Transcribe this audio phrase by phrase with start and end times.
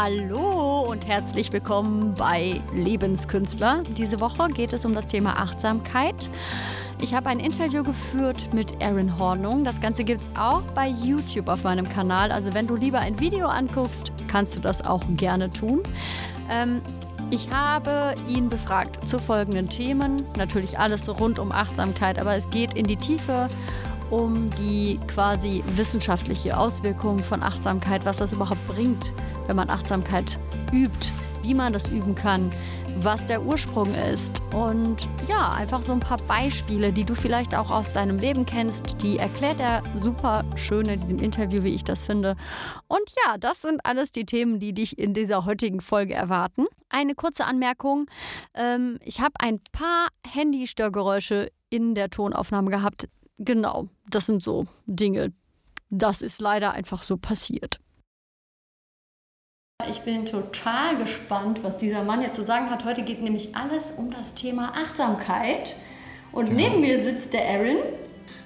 [0.00, 3.82] Hallo und herzlich willkommen bei Lebenskünstler.
[3.96, 6.30] Diese Woche geht es um das Thema Achtsamkeit.
[7.00, 9.64] Ich habe ein Interview geführt mit Erin Hornung.
[9.64, 12.30] Das Ganze gibt es auch bei YouTube auf meinem Kanal.
[12.30, 15.82] Also wenn du lieber ein Video anguckst, kannst du das auch gerne tun.
[16.48, 16.80] Ähm,
[17.32, 20.24] ich habe ihn befragt zu folgenden Themen.
[20.36, 23.48] Natürlich alles rund um Achtsamkeit, aber es geht in die Tiefe
[24.10, 29.12] um die quasi wissenschaftliche Auswirkung von Achtsamkeit, was das überhaupt bringt,
[29.46, 30.38] wenn man Achtsamkeit
[30.72, 32.50] übt, wie man das üben kann,
[33.00, 37.70] was der Ursprung ist und ja, einfach so ein paar Beispiele, die du vielleicht auch
[37.70, 42.02] aus deinem Leben kennst, die erklärt er super schön in diesem Interview, wie ich das
[42.02, 42.36] finde.
[42.88, 46.66] Und ja, das sind alles die Themen, die dich in dieser heutigen Folge erwarten.
[46.88, 48.06] Eine kurze Anmerkung,
[48.54, 53.08] ähm, ich habe ein paar Handystörgeräusche in der Tonaufnahme gehabt.
[53.38, 55.32] Genau, das sind so Dinge.
[55.90, 57.80] Das ist leider einfach so passiert.
[59.88, 62.84] Ich bin total gespannt, was dieser Mann jetzt zu sagen hat.
[62.84, 65.76] Heute geht nämlich alles um das Thema Achtsamkeit.
[66.32, 66.56] Und genau.
[66.56, 67.76] neben mir sitzt der Aaron.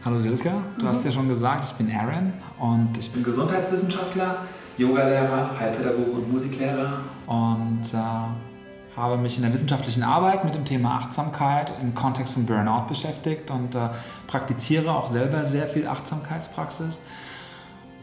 [0.05, 0.89] Hallo Silke, du mhm.
[0.89, 4.45] hast ja schon gesagt, ich bin Aaron und ich bin Gesundheitswissenschaftler,
[4.77, 8.52] Yogalehrer, Heilpädagoge und Musiklehrer und äh,
[8.97, 13.51] habe mich in der wissenschaftlichen Arbeit mit dem Thema Achtsamkeit im Kontext von Burnout beschäftigt
[13.51, 13.89] und äh,
[14.27, 16.99] praktiziere auch selber sehr viel Achtsamkeitspraxis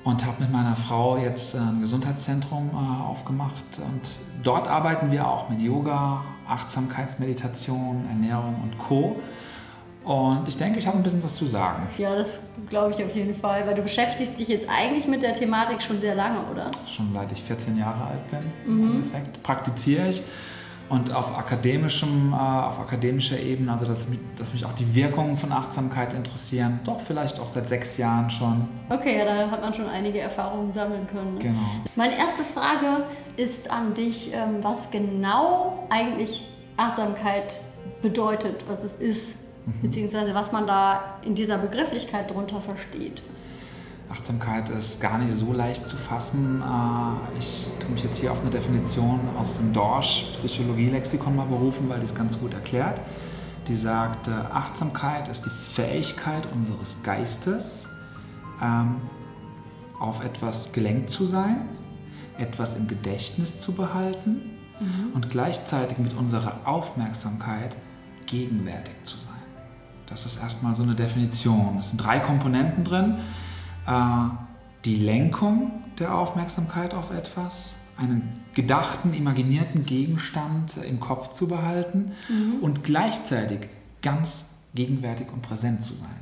[0.04, 4.02] und habe mit meiner Frau jetzt äh, ein Gesundheitszentrum äh, aufgemacht und
[4.44, 9.20] dort arbeiten wir auch mit Yoga, Achtsamkeitsmeditation, Ernährung und Co.
[10.06, 11.86] Und ich denke, ich habe ein bisschen was zu sagen.
[11.98, 15.34] Ja, das glaube ich auf jeden Fall, weil du beschäftigst dich jetzt eigentlich mit der
[15.34, 16.72] Thematik schon sehr lange, oder?
[16.86, 18.84] Schon seit ich 14 Jahre alt bin, mhm.
[18.84, 19.44] im Endeffekt.
[19.44, 20.24] Praktiziere ich
[20.90, 25.38] und auf, akademischem, äh, auf akademischer Ebene, also dass mich, dass mich auch die Wirkungen
[25.38, 28.68] von Achtsamkeit interessieren, doch vielleicht auch seit sechs Jahren schon.
[28.90, 31.36] Okay, ja, da hat man schon einige Erfahrungen sammeln können.
[31.36, 31.40] Ne?
[31.40, 31.60] Genau.
[31.96, 33.06] Meine erste Frage
[33.38, 36.46] ist an dich, ähm, was genau eigentlich
[36.76, 37.60] Achtsamkeit
[38.02, 39.82] bedeutet, was es ist, mhm.
[39.82, 43.22] beziehungsweise was man da in dieser Begrifflichkeit drunter versteht.
[44.10, 46.62] Achtsamkeit ist gar nicht so leicht zu fassen.
[46.62, 51.88] Äh, ich tue mich jetzt hier auf eine Definition aus dem Dorsch Psychologie-Lexikon mal berufen,
[51.90, 53.02] weil die es ganz gut erklärt.
[53.68, 57.88] Die sagt, äh, Achtsamkeit ist die Fähigkeit unseres Geistes,
[58.62, 58.96] ähm,
[60.00, 61.70] auf etwas gelenkt zu sein,
[62.38, 65.12] etwas im Gedächtnis zu behalten mhm.
[65.14, 67.78] und gleichzeitig mit unserer Aufmerksamkeit
[68.26, 69.34] gegenwärtig zu sein.
[70.08, 71.78] Das ist erstmal so eine Definition.
[71.78, 73.18] Es sind drei Komponenten drin
[74.86, 82.64] die Lenkung der Aufmerksamkeit auf etwas, einen gedachten, imaginierten Gegenstand im Kopf zu behalten mhm.
[82.64, 83.68] und gleichzeitig
[84.02, 86.20] ganz gegenwärtig und präsent zu sein.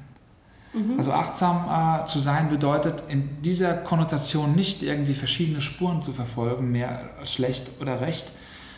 [0.73, 0.97] Mhm.
[0.97, 6.71] Also achtsam äh, zu sein bedeutet in dieser Konnotation nicht irgendwie verschiedene Spuren zu verfolgen,
[6.71, 8.31] mehr schlecht oder recht,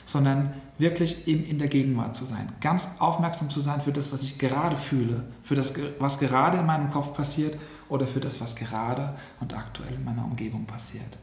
[0.05, 2.51] sondern wirklich eben in der Gegenwart zu sein.
[2.61, 6.65] Ganz aufmerksam zu sein für das, was ich gerade fühle, für das, was gerade in
[6.65, 7.55] meinem Kopf passiert
[7.89, 11.17] oder für das, was gerade und aktuell in meiner Umgebung passiert.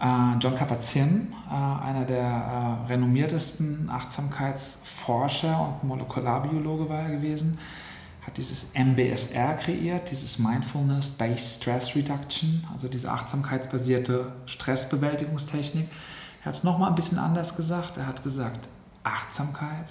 [0.00, 7.58] Äh, John Kabat-Zinn, äh, einer der äh, renommiertesten Achtsamkeitsforscher und Molekularbiologe war er gewesen,
[8.22, 15.88] hat dieses MBSR kreiert, dieses Mindfulness-Based Stress Reduction, also diese achtsamkeitsbasierte Stressbewältigungstechnik
[16.44, 17.96] er hat es nochmal ein bisschen anders gesagt.
[17.96, 18.68] Er hat gesagt,
[19.02, 19.86] Achtsamkeit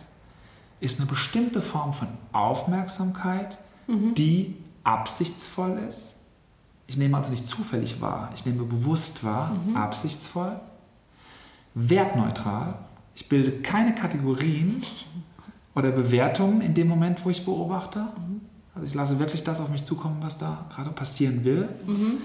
[0.79, 3.57] ist eine bestimmte Form von Aufmerksamkeit,
[3.87, 4.13] mhm.
[4.13, 6.15] die absichtsvoll ist.
[6.87, 9.77] Ich nehme also nicht zufällig wahr, ich nehme bewusst wahr, mhm.
[9.77, 10.59] absichtsvoll,
[11.73, 12.75] wertneutral.
[13.15, 14.81] Ich bilde keine Kategorien
[15.75, 17.99] oder Bewertungen in dem Moment, wo ich beobachte.
[17.99, 18.41] Mhm.
[18.75, 21.69] Also ich lasse wirklich das auf mich zukommen, was da gerade passieren will.
[21.85, 22.17] Mhm.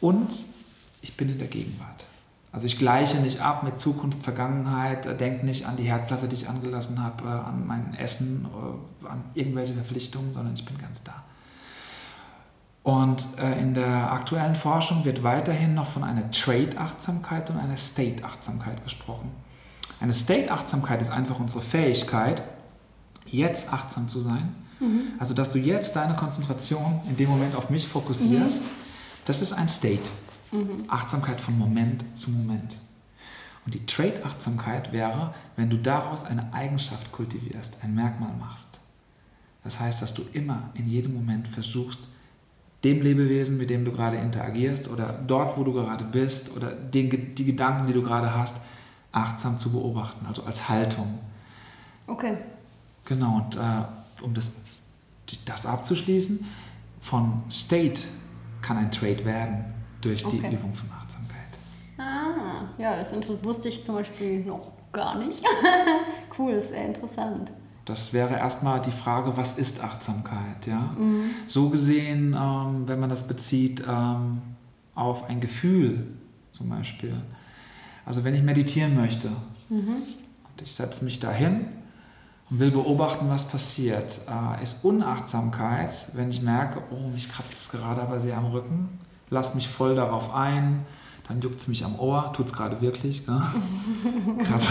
[0.00, 0.44] Und
[1.00, 2.04] ich bin in der Gegenwart.
[2.50, 6.48] Also ich gleiche nicht ab mit Zukunft, Vergangenheit, denke nicht an die Herdplatte, die ich
[6.48, 11.24] angelassen habe, äh, an mein Essen, äh, an irgendwelche Verpflichtungen, sondern ich bin ganz da.
[12.82, 18.82] Und äh, in der aktuellen Forschung wird weiterhin noch von einer Trade-Achtsamkeit und einer State-Achtsamkeit
[18.84, 19.30] gesprochen.
[20.00, 22.42] Eine State-Achtsamkeit ist einfach unsere Fähigkeit,
[23.26, 24.54] jetzt achtsam zu sein.
[24.80, 25.12] Mhm.
[25.18, 28.68] Also, dass du jetzt deine Konzentration in dem Moment auf mich fokussierst, mhm.
[29.24, 30.08] das ist ein State.
[30.52, 30.84] Mhm.
[30.88, 32.76] Achtsamkeit von Moment zu Moment.
[33.66, 38.78] Und die Trade-Achtsamkeit wäre, wenn du daraus eine Eigenschaft kultivierst, ein Merkmal machst.
[39.62, 42.00] Das heißt, dass du immer in jedem Moment versuchst,
[42.84, 47.34] dem Lebewesen, mit dem du gerade interagierst oder dort, wo du gerade bist oder den,
[47.34, 48.60] die Gedanken, die du gerade hast,
[49.10, 51.18] achtsam zu beobachten, also als Haltung.
[52.06, 52.36] Okay.
[53.04, 54.56] Genau, und äh, um das,
[55.44, 56.44] das abzuschließen,
[57.00, 58.02] von State
[58.62, 59.64] kann ein Trade werden
[60.00, 60.54] durch die okay.
[60.54, 61.38] Übung von Achtsamkeit.
[61.96, 65.42] Ah, Ja, das wusste ich zum Beispiel noch gar nicht.
[66.38, 67.50] cool, ist sehr interessant.
[67.88, 70.66] Das wäre erstmal die Frage, was ist Achtsamkeit?
[70.66, 70.90] Ja?
[70.98, 71.30] Mhm.
[71.46, 74.42] So gesehen, ähm, wenn man das bezieht ähm,
[74.94, 76.06] auf ein Gefühl
[76.52, 77.14] zum Beispiel.
[78.04, 79.28] Also wenn ich meditieren möchte
[79.70, 80.02] mhm.
[80.50, 81.66] und ich setze mich dahin
[82.50, 87.68] und will beobachten, was passiert, äh, ist Unachtsamkeit, wenn ich merke, oh, mich kratzt es
[87.70, 88.98] gerade aber sehr am Rücken,
[89.30, 90.84] lass mich voll darauf ein,
[91.26, 93.46] dann juckt es mich am Ohr, tut es gerade wirklich, ne?
[94.44, 94.70] kratzt,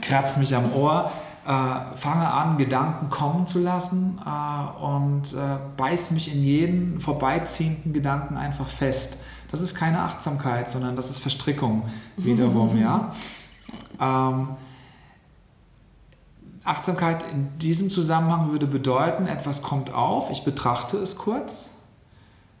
[0.00, 1.12] kratzt mich am Ohr,
[1.48, 7.94] äh, fange an, Gedanken kommen zu lassen äh, und äh, beiß mich in jeden vorbeiziehenden
[7.94, 9.16] Gedanken einfach fest.
[9.50, 11.84] Das ist keine Achtsamkeit, sondern das ist Verstrickung
[12.18, 13.08] wiederum, ja.
[13.98, 14.48] Ähm,
[16.64, 21.70] Achtsamkeit in diesem Zusammenhang würde bedeuten, etwas kommt auf, ich betrachte es kurz,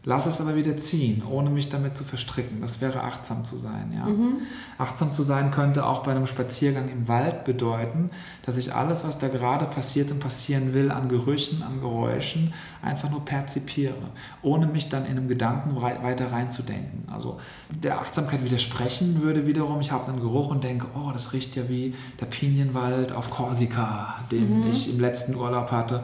[0.08, 2.62] Lass es aber wieder ziehen, ohne mich damit zu verstricken.
[2.62, 3.92] Das wäre achtsam zu sein.
[3.94, 4.06] Ja?
[4.06, 4.38] Mhm.
[4.78, 8.08] Achtsam zu sein könnte auch bei einem Spaziergang im Wald bedeuten,
[8.46, 13.10] dass ich alles, was da gerade passiert und passieren will, an Gerüchen, an Geräuschen, einfach
[13.10, 13.98] nur perzipiere,
[14.40, 17.06] ohne mich dann in einem Gedanken weiter reinzudenken.
[17.12, 17.36] Also
[17.68, 21.68] der Achtsamkeit widersprechen würde wiederum, ich habe einen Geruch und denke, oh, das riecht ja
[21.68, 24.70] wie der Pinienwald auf Korsika, den mhm.
[24.70, 26.02] ich im letzten Urlaub hatte.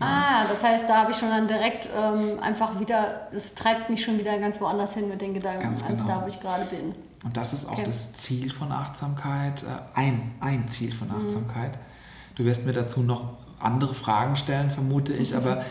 [0.00, 4.02] Ah, das heißt, da habe ich schon dann direkt ähm, einfach wieder, es treibt mich
[4.02, 6.20] schon wieder ganz woanders hin mit den Gedanken, ganz als genau.
[6.20, 6.94] da, wo ich gerade bin.
[7.24, 7.84] Und das ist auch okay.
[7.84, 11.16] das Ziel von Achtsamkeit, äh, ein, ein Ziel von mhm.
[11.16, 11.72] Achtsamkeit.
[11.72, 12.34] Mhm.
[12.36, 15.64] Du wirst mir dazu noch andere Fragen stellen, vermute ich, aber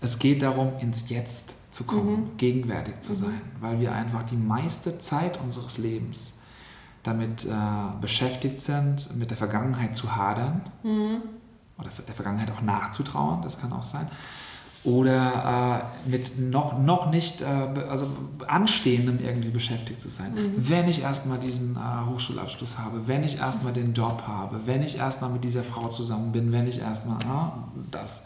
[0.00, 2.36] es geht darum, ins Jetzt zu kommen, mhm.
[2.36, 3.16] gegenwärtig zu mhm.
[3.16, 6.34] sein, weil wir einfach die meiste Zeit unseres Lebens
[7.02, 7.48] damit äh,
[8.00, 11.22] beschäftigt sind, mit der Vergangenheit zu hadern mhm
[11.78, 14.08] oder der Vergangenheit auch nachzutrauen, das kann auch sein.
[14.84, 17.46] Oder äh, mit noch, noch nicht äh,
[17.88, 18.06] also
[18.46, 20.34] anstehendem irgendwie beschäftigt zu sein.
[20.34, 20.52] Mhm.
[20.56, 24.98] Wenn ich erstmal diesen äh, Hochschulabschluss habe, wenn ich erstmal den Job habe, wenn ich
[24.98, 27.18] erstmal mit dieser Frau zusammen bin, wenn ich erstmal
[27.90, 28.24] das.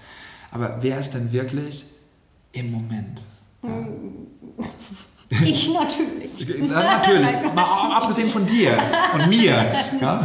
[0.50, 1.84] Aber wer ist denn wirklich
[2.50, 3.20] im Moment?
[3.62, 3.86] Ja?
[5.44, 6.48] Ich natürlich.
[6.68, 8.78] natürlich, mal abgesehen von dir
[9.14, 9.72] und mir.
[10.00, 10.24] Ja?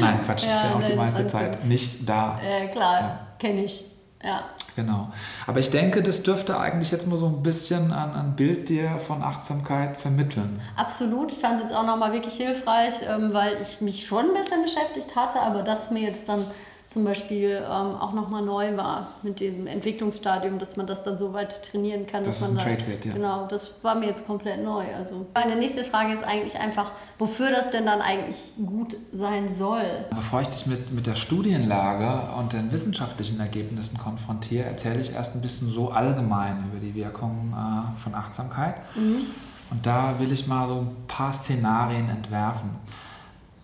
[0.00, 2.40] Nein, Quatsch, ja, ich bin auch die meiste Zeit nicht da.
[2.42, 3.26] Äh, klar, ja.
[3.38, 3.84] kenne ich.
[4.22, 4.44] Ja.
[4.76, 5.10] Genau.
[5.46, 8.98] Aber ich denke, das dürfte eigentlich jetzt mal so ein bisschen ein, ein Bild dir
[9.06, 10.60] von Achtsamkeit vermitteln.
[10.76, 11.32] Absolut.
[11.32, 14.62] Ich fand es jetzt auch nochmal wirklich hilfreich, ähm, weil ich mich schon ein bisschen
[14.62, 16.44] beschäftigt hatte, aber das mir jetzt dann
[16.92, 21.32] zum Beispiel ähm, auch nochmal neu war mit dem Entwicklungsstadium, dass man das dann so
[21.32, 22.22] weit trainieren kann.
[22.22, 23.12] Das dass ist man ein Trade ja.
[23.14, 24.84] Genau, das war mir jetzt komplett neu.
[24.94, 29.84] Also meine nächste Frage ist eigentlich einfach, wofür das denn dann eigentlich gut sein soll.
[30.10, 35.34] Bevor ich dich mit, mit der Studienlage und den wissenschaftlichen Ergebnissen konfrontiere, erzähle ich erst
[35.34, 38.74] ein bisschen so allgemein über die Wirkung äh, von Achtsamkeit.
[38.94, 39.24] Mhm.
[39.70, 42.68] Und da will ich mal so ein paar Szenarien entwerfen.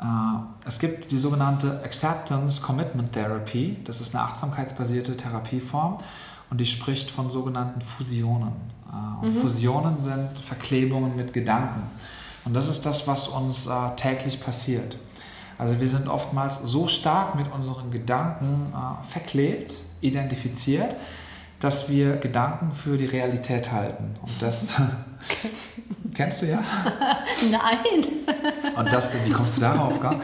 [0.01, 0.05] Äh,
[0.69, 3.79] es gibt die sogenannte Acceptance Commitment Therapy.
[3.85, 5.99] Das ist eine achtsamkeitsbasierte Therapieform
[6.51, 8.53] und die spricht von sogenannten Fusionen.
[8.93, 9.41] Äh, und mhm.
[9.41, 11.83] Fusionen sind Verklebungen mit Gedanken.
[12.45, 14.99] Und das ist das, was uns äh, täglich passiert.
[15.57, 18.73] Also wir sind oftmals so stark mit unseren Gedanken
[19.09, 20.95] verklebt, identifiziert,
[21.59, 24.15] dass wir Gedanken für die Realität halten.
[24.23, 24.75] Und das
[26.19, 26.59] kennst du ja?
[27.51, 28.05] Nein.
[28.77, 30.01] Und das, wie kommst du darauf?
[30.01, 30.19] Gell?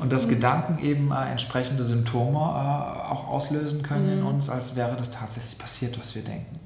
[0.00, 4.12] Und dass Gedanken eben äh, entsprechende Symptome äh, auch auslösen können mhm.
[4.12, 6.58] in uns, als wäre das tatsächlich passiert, was wir denken.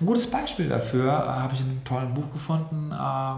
[0.00, 2.92] Ein gutes Beispiel dafür äh, habe ich in einem tollen Buch gefunden.
[2.92, 3.34] Äh,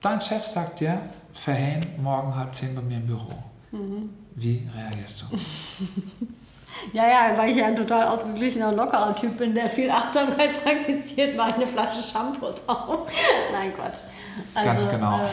[0.00, 1.00] dein Chef sagt dir,
[1.32, 3.42] Verhähn, morgen halb zehn bei mir im Büro.
[3.72, 4.08] Mhm.
[4.36, 5.36] Wie reagierst du?
[6.92, 11.36] Ja, ja, weil ich ja ein total ausgeglichener, lockerer Typ bin, der viel Achtsamkeit praktiziert,
[11.36, 13.10] mal eine Flasche Shampoos auf.
[13.52, 13.92] Nein, Gott.
[14.54, 15.20] Also, Ganz genau.
[15.20, 15.28] Äh,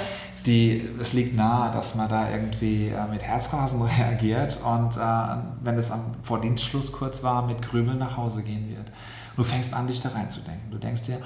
[0.46, 5.00] die, es liegt nahe, dass man da irgendwie äh, mit Herzrasen reagiert und äh,
[5.62, 8.88] wenn es am Vordienstschluss kurz war, mit Grübeln nach Hause gehen wird.
[9.36, 10.72] du fängst an, dich da reinzudenken.
[10.72, 11.20] Du denkst dir,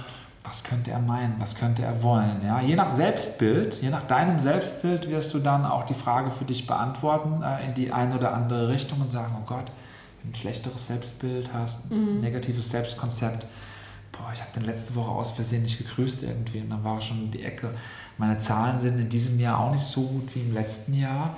[0.44, 2.42] was könnte er meinen, was könnte er wollen.
[2.44, 2.62] Ja?
[2.62, 6.66] Je nach Selbstbild, je nach deinem Selbstbild wirst du dann auch die Frage für dich
[6.66, 9.72] beantworten äh, in die eine oder andere Richtung und sagen, oh Gott,
[10.24, 12.22] ein schlechteres Selbstbild hast, ein mhm.
[12.22, 13.46] negatives Selbstkonzept.
[14.12, 17.02] Boah, ich habe den letzte Woche aus Versehen nicht gegrüßt irgendwie und dann war er
[17.02, 17.74] schon um die Ecke.
[18.18, 21.36] Meine Zahlen sind in diesem Jahr auch nicht so gut wie im letzten Jahr.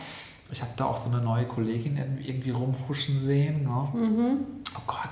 [0.52, 3.64] Ich habe da auch so eine neue Kollegin irgendwie rumhuschen sehen.
[3.64, 3.88] Ne?
[3.94, 4.38] Mhm.
[4.76, 5.10] Oh Gott,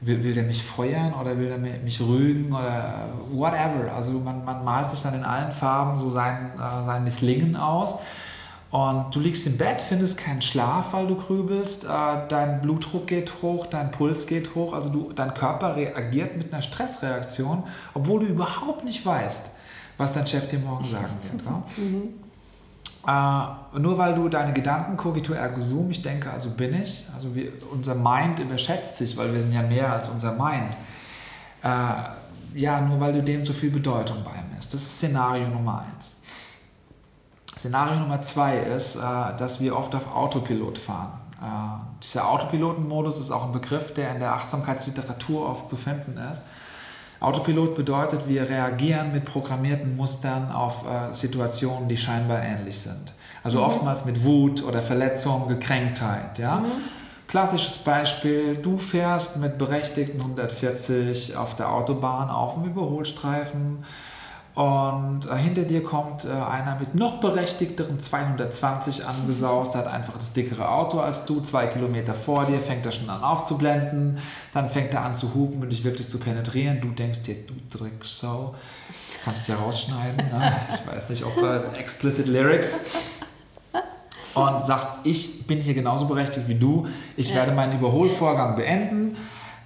[0.00, 3.92] will, will der mich feuern oder will der mich rügen oder whatever.
[3.94, 7.96] Also man, man malt sich dann in allen Farben so sein, äh, sein Misslingen aus.
[8.70, 11.88] Und du liegst im Bett, findest keinen Schlaf, weil du grübelst, äh,
[12.28, 16.62] dein Blutdruck geht hoch, dein Puls geht hoch, also du, dein Körper reagiert mit einer
[16.62, 17.62] Stressreaktion,
[17.94, 19.52] obwohl du überhaupt nicht weißt,
[19.98, 21.42] was dein Chef dir morgen sagen wird.
[21.44, 21.62] Ja?
[21.76, 22.26] Mhm.
[23.06, 27.32] Äh, nur weil du deine Gedanken cogito ergo sum, ich denke, also bin ich, also
[27.36, 30.76] wir, unser Mind überschätzt sich, weil wir sind ja mehr als unser Mind.
[31.62, 34.74] Äh, ja, nur weil du dem so viel Bedeutung beimisst.
[34.74, 36.15] Das ist Szenario Nummer eins.
[37.66, 39.00] Szenario Nummer zwei ist, äh,
[39.38, 41.18] dass wir oft auf Autopilot fahren.
[41.42, 46.44] Äh, dieser Autopilotenmodus ist auch ein Begriff, der in der Achtsamkeitsliteratur oft zu finden ist.
[47.18, 53.12] Autopilot bedeutet, wir reagieren mit programmierten Mustern auf äh, Situationen, die scheinbar ähnlich sind.
[53.42, 53.64] Also mhm.
[53.64, 56.38] oftmals mit Wut oder Verletzung, Gekränktheit.
[56.38, 56.58] Ja?
[56.58, 56.66] Mhm.
[57.26, 63.84] Klassisches Beispiel, du fährst mit berechtigten 140 auf der Autobahn auf dem Überholstreifen
[64.56, 70.14] und äh, hinter dir kommt äh, einer mit noch berechtigteren 220 angesaust, der hat einfach
[70.14, 74.16] das dickere Auto als du, zwei Kilometer vor dir, fängt er schon an aufzublenden,
[74.54, 76.80] dann fängt er an zu hupen und dich wirklich zu penetrieren.
[76.80, 78.54] Du denkst dir, du Drecksau,
[79.26, 80.56] kannst ja rausschneiden, ne?
[80.72, 82.80] ich weiß nicht, ob äh, explicit Lyrics.
[84.32, 86.86] Und sagst, ich bin hier genauso berechtigt wie du,
[87.16, 87.36] ich ja.
[87.36, 89.16] werde meinen Überholvorgang beenden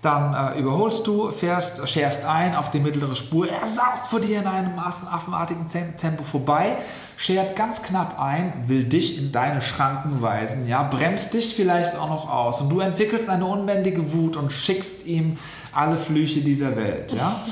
[0.02, 4.40] dann äh, überholst du, fährst, scherst ein auf die mittlere Spur, er saust vor dir
[4.40, 5.66] in einem affenartigen
[5.96, 6.78] Tempo vorbei,
[7.16, 12.08] schert ganz knapp ein, will dich in deine Schranken weisen, ja, bremst dich vielleicht auch
[12.08, 15.36] noch aus und du entwickelst eine unbändige Wut und schickst ihm
[15.74, 17.36] alle Flüche dieser Welt, ja.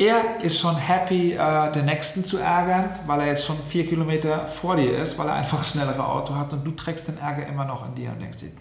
[0.00, 4.46] Er ist schon happy, äh, den Nächsten zu ärgern, weil er jetzt schon vier Kilometer
[4.46, 7.48] vor dir ist, weil er einfach das schnellere Auto hat und du trägst den Ärger
[7.48, 8.52] immer noch in dir und denkst dir,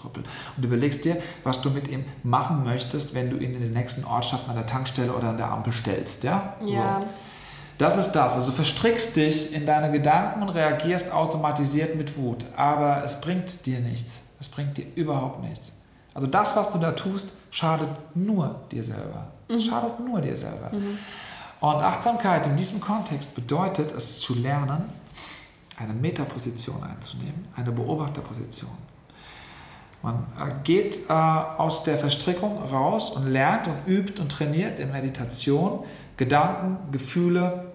[0.00, 0.24] Krüppel.
[0.56, 4.04] Und überlegst dir, was du mit ihm machen möchtest, wenn du ihn in den nächsten
[4.04, 6.24] Ortschaften an der Tankstelle oder an der Ampel stellst.
[6.24, 6.56] Ja.
[6.64, 7.00] ja.
[7.00, 7.06] So.
[7.78, 8.34] Das ist das.
[8.34, 12.44] Also verstrickst dich in deine Gedanken und reagierst automatisiert mit Wut.
[12.56, 14.18] Aber es bringt dir nichts.
[14.40, 15.72] Es bringt dir überhaupt nichts.
[16.12, 19.28] Also das, was du da tust, schadet nur dir selber.
[19.48, 19.60] Mhm.
[19.60, 20.70] Schadet nur dir selber.
[20.72, 20.98] Mhm.
[21.60, 24.92] Und Achtsamkeit in diesem Kontext bedeutet es zu lernen,
[25.76, 28.70] eine Metaposition einzunehmen, eine Beobachterposition.
[30.02, 34.92] Man äh, geht äh, aus der Verstrickung raus und lernt und übt und trainiert in
[34.92, 35.84] Meditation
[36.16, 37.72] Gedanken, Gefühle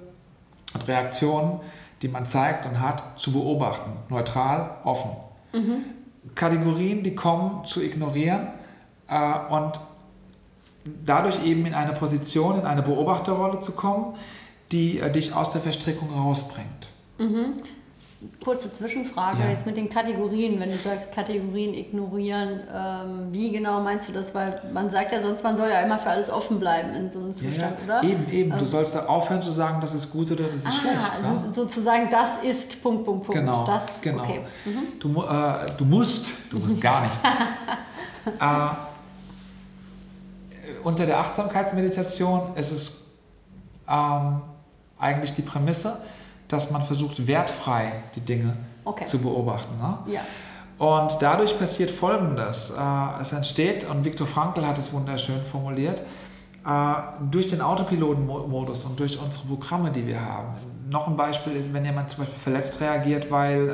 [0.73, 1.59] und Reaktionen,
[2.01, 3.91] die man zeigt und hat, zu beobachten.
[4.09, 5.11] Neutral, offen.
[5.53, 5.85] Mhm.
[6.35, 8.47] Kategorien, die kommen, zu ignorieren
[9.07, 9.79] äh, und
[11.05, 14.15] dadurch eben in eine Position, in eine Beobachterrolle zu kommen,
[14.71, 16.87] die äh, dich aus der Verstrickung rausbringt.
[17.17, 17.53] Mhm.
[18.43, 19.49] Kurze Zwischenfrage ja.
[19.49, 24.33] jetzt mit den Kategorien, wenn du sagst Kategorien ignorieren, ähm, wie genau meinst du das?
[24.33, 27.19] Weil man sagt ja sonst, man soll ja immer für alles offen bleiben in so
[27.19, 28.03] einem Zustand, ja, oder?
[28.03, 28.51] Eben, eben.
[28.51, 31.11] Ähm, du sollst da aufhören zu sagen, das ist gut oder das ist ah, schlecht.
[31.23, 33.39] Also sozusagen, das ist Punkt, Punkt, Punkt.
[33.39, 34.23] Genau, das, genau.
[34.23, 34.41] Okay.
[34.65, 34.99] Mhm.
[34.99, 37.19] Du, äh, du musst, du musst gar nichts.
[38.39, 38.69] äh,
[40.83, 43.03] unter der Achtsamkeitsmeditation ist es
[43.87, 44.41] ähm,
[44.99, 46.01] eigentlich die Prämisse,
[46.53, 48.55] dass man versucht, wertfrei die Dinge
[48.85, 49.05] okay.
[49.05, 49.77] zu beobachten.
[49.77, 50.13] Ne?
[50.13, 50.21] Ja.
[50.77, 52.71] Und dadurch passiert Folgendes.
[52.71, 56.01] Äh, es entsteht, und Viktor Frankl hat es wunderschön formuliert,
[56.65, 56.93] äh,
[57.31, 60.49] durch den Autopilotenmodus und durch unsere Programme, die wir haben.
[60.89, 63.73] Noch ein Beispiel ist, wenn jemand zum Beispiel verletzt reagiert, weil äh,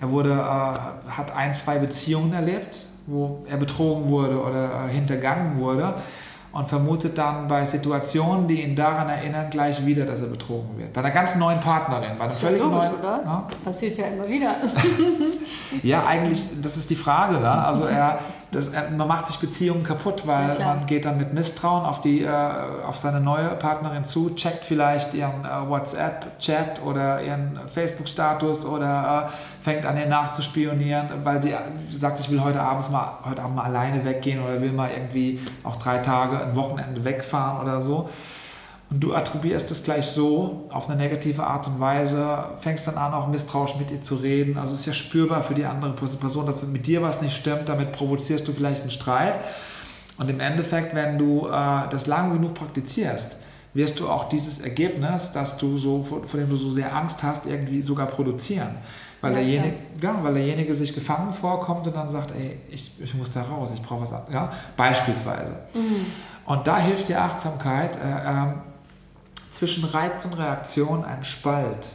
[0.00, 5.94] er wurde, hat ein, zwei Beziehungen erlebt, wo er betrogen wurde oder hintergangen wurde
[6.54, 10.92] und vermutet dann bei Situationen, die ihn daran erinnern, gleich wieder, dass er betrogen wird.
[10.92, 12.98] Bei einer ganz neuen Partnerin, bei einer völlig logisch, neuen.
[13.00, 13.22] Oder?
[13.24, 13.48] Ja?
[13.64, 14.54] Passiert ja immer wieder.
[15.82, 17.42] ja, eigentlich, das ist die Frage.
[17.42, 17.64] Ja?
[17.64, 18.20] Also er,
[18.54, 22.22] das, man macht sich Beziehungen kaputt, weil ja, man geht dann mit Misstrauen auf, die,
[22.22, 22.30] äh,
[22.86, 29.64] auf seine neue Partnerin zu, checkt vielleicht ihren äh, WhatsApp-Chat oder ihren Facebook-Status oder äh,
[29.64, 31.54] fängt an, ihr nachzuspionieren, weil sie
[31.90, 35.40] sagt, ich will heute, abends mal, heute Abend mal alleine weggehen oder will mal irgendwie
[35.62, 38.08] auch drei Tage, ein Wochenende wegfahren oder so.
[38.94, 43.12] Und du attribuierst es gleich so auf eine negative Art und Weise, fängst dann an,
[43.12, 44.56] auch misstrauisch mit ihr zu reden.
[44.56, 47.68] Also es ist ja spürbar für die andere Person, dass mit dir was nicht stimmt,
[47.68, 49.40] damit provozierst du vielleicht einen Streit.
[50.16, 53.38] Und im Endeffekt, wenn du äh, das lang genug praktizierst,
[53.72, 57.24] wirst du auch dieses Ergebnis, das du so, vor, vor dem du so sehr Angst
[57.24, 58.76] hast, irgendwie sogar produzieren.
[59.20, 63.12] Weil, ja, derjenige, ja, weil derjenige sich gefangen vorkommt und dann sagt, ey, ich, ich
[63.14, 64.14] muss da raus, ich brauche was.
[64.32, 64.52] Ja?
[64.76, 65.56] Beispielsweise.
[65.74, 66.06] Mhm.
[66.44, 67.96] Und da hilft dir Achtsamkeit.
[67.96, 68.54] Äh, äh,
[69.54, 71.86] zwischen Reiz und Reaktion einen Spalt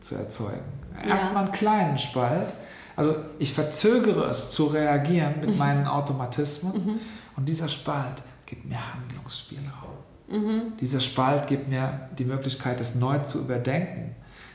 [0.00, 0.64] zu erzeugen.
[1.06, 2.52] Erstmal einen kleinen Spalt.
[2.94, 5.58] Also ich verzögere es zu reagieren mit mhm.
[5.58, 7.00] meinen Automatismen mhm.
[7.36, 9.96] und dieser Spalt gibt mir Handlungsspielraum.
[10.28, 10.76] Mhm.
[10.80, 14.14] Dieser Spalt gibt mir die Möglichkeit, es neu zu überdenken,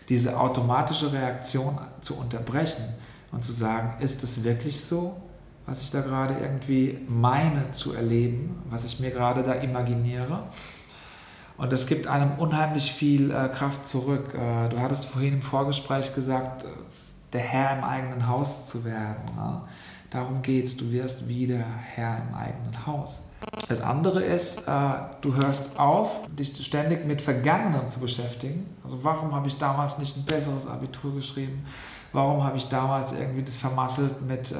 [0.09, 2.83] diese automatische Reaktion zu unterbrechen
[3.31, 5.21] und zu sagen, ist es wirklich so,
[5.65, 10.43] was ich da gerade irgendwie meine zu erleben, was ich mir gerade da imaginiere?
[11.57, 14.33] Und es gibt einem unheimlich viel äh, Kraft zurück.
[14.33, 16.67] Äh, du hattest vorhin im Vorgespräch gesagt, äh,
[17.33, 19.31] der Herr im eigenen Haus zu werden.
[19.35, 19.67] Ja?
[20.09, 23.21] Darum geht es, du wirst wieder Herr im eigenen Haus.
[23.69, 24.71] Das andere ist, äh,
[25.21, 28.69] du hörst auf, dich ständig mit Vergangenem zu beschäftigen.
[28.83, 31.65] Also warum habe ich damals nicht ein besseres Abitur geschrieben?
[32.13, 34.55] Warum habe ich damals irgendwie das vermasselt mit äh,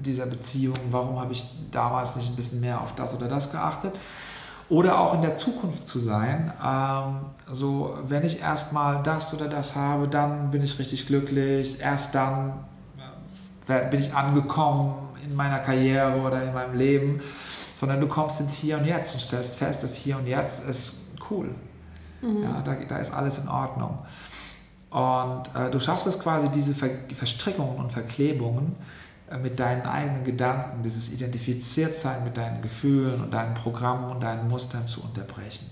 [0.00, 0.76] dieser Beziehung?
[0.90, 3.94] Warum habe ich damals nicht ein bisschen mehr auf das oder das geachtet?
[4.68, 6.52] Oder auch in der Zukunft zu sein.
[6.62, 7.20] Ähm,
[7.50, 11.80] so, wenn ich erstmal das oder das habe, dann bin ich richtig glücklich.
[11.80, 12.64] Erst dann
[13.66, 17.20] äh, bin ich angekommen in meiner Karriere oder in meinem Leben
[17.78, 20.94] sondern du kommst ins Hier und Jetzt und stellst fest, das Hier und Jetzt ist
[21.30, 21.54] cool.
[22.20, 22.42] Mhm.
[22.42, 23.98] Ja, da, da ist alles in Ordnung.
[24.90, 28.74] Und äh, du schaffst es quasi, diese Ver Verstrickungen und Verklebungen
[29.42, 34.86] mit deinen eigenen Gedanken, dieses Identifiziertsein mit deinen Gefühlen und deinen Programmen und deinen Mustern
[34.88, 35.66] zu unterbrechen.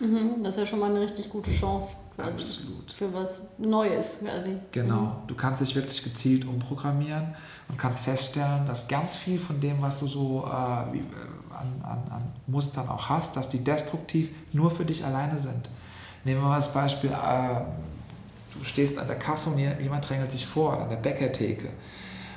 [0.00, 2.92] Mhm, das ist ja schon mal eine richtig gute Chance quasi Absolut.
[2.92, 4.56] für was Neues quasi.
[4.72, 5.26] Genau, mhm.
[5.26, 7.34] du kannst dich wirklich gezielt umprogrammieren
[7.68, 11.02] und kannst feststellen, dass ganz viel von dem, was du so äh, äh,
[11.50, 15.68] an, an, an Mustern auch hast, dass die destruktiv nur für dich alleine sind.
[16.24, 17.60] Nehmen wir mal das Beispiel, äh,
[18.54, 21.68] du stehst an der Kasse und jemand drängelt sich vor, an der Bäckertheke.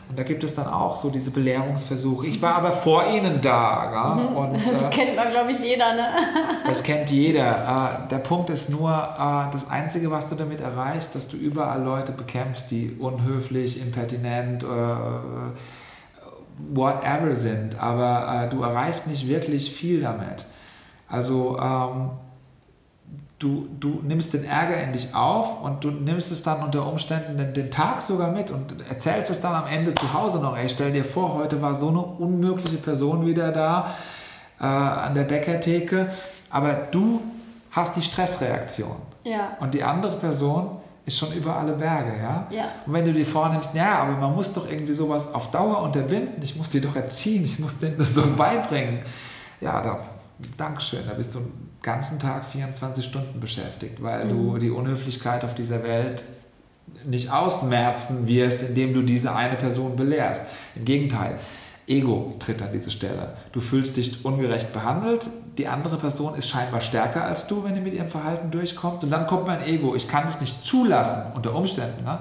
[0.09, 2.27] Und da gibt es dann auch so diese Belehrungsversuche.
[2.27, 3.91] Ich war aber vor Ihnen da.
[3.91, 4.15] Ja?
[4.15, 4.37] Mhm.
[4.37, 5.95] Und, das äh, kennt man, glaube ich, jeder.
[5.95, 6.07] Ne?
[6.67, 8.03] das kennt jeder.
[8.05, 11.81] Äh, der Punkt ist nur, äh, das Einzige, was du damit erreichst, dass du überall
[11.81, 14.67] Leute bekämpfst, die unhöflich, impertinent, äh,
[16.73, 17.81] whatever sind.
[17.81, 20.45] Aber äh, du erreichst nicht wirklich viel damit.
[21.07, 22.09] Also ähm,
[23.43, 27.37] du, du nimmst den Ärger in dich auf und du nimmst es dann unter Umständen
[27.37, 30.55] den, den, Tag sogar mit und erzählst es dann am Ende zu Hause noch.
[30.55, 33.95] Ey, stell dir vor, heute war so eine unmögliche Person wieder da
[34.59, 36.09] äh, an der Bäckertheke,
[36.49, 37.21] aber du
[37.71, 38.95] hast die Stressreaktion.
[39.25, 39.57] Ja.
[39.59, 42.47] Und die andere Person ist schon über alle Berge, ja?
[42.49, 42.65] ja.
[42.85, 46.41] Und wenn du dir vornimmst, ja, aber man muss doch irgendwie sowas auf Dauer unterbinden,
[46.41, 48.99] ich muss die doch erziehen, ich muss denen das doch beibringen.
[49.59, 49.99] Ja, da,
[50.55, 51.39] Dankeschön, da bist du
[51.83, 54.29] ganzen Tag 24 Stunden beschäftigt, weil mhm.
[54.29, 56.23] du die Unhöflichkeit auf dieser Welt
[57.05, 60.41] nicht ausmerzen wirst, indem du diese eine Person belehrst.
[60.75, 61.37] Im Gegenteil,
[61.85, 63.33] Ego tritt an diese Stelle.
[63.51, 67.81] Du fühlst dich ungerecht behandelt, die andere Person ist scheinbar stärker als du, wenn die
[67.81, 69.03] mit ihrem Verhalten durchkommt.
[69.03, 69.93] Und dann kommt mein Ego.
[69.93, 72.05] Ich kann es nicht zulassen, unter Umständen.
[72.05, 72.19] Ne?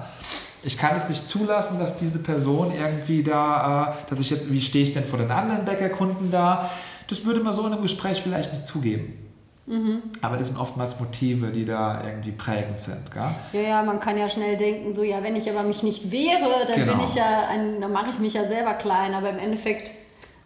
[0.63, 4.61] Ich kann es nicht zulassen, dass diese Person irgendwie da, äh, dass ich jetzt, wie
[4.61, 6.69] stehe ich denn vor den anderen Bäckerkunden da?
[7.07, 9.22] Das würde man so in einem Gespräch vielleicht nicht zugeben.
[9.65, 10.01] Mhm.
[10.21, 13.11] Aber das sind oftmals Motive, die da irgendwie prägend sind.
[13.11, 13.31] Gell?
[13.53, 16.65] Ja, ja, man kann ja schnell denken, so ja, wenn ich aber mich nicht wehre,
[16.67, 16.93] dann genau.
[16.93, 19.13] bin ich ja ein, dann mache ich mich ja selber klein.
[19.13, 19.91] Aber im Endeffekt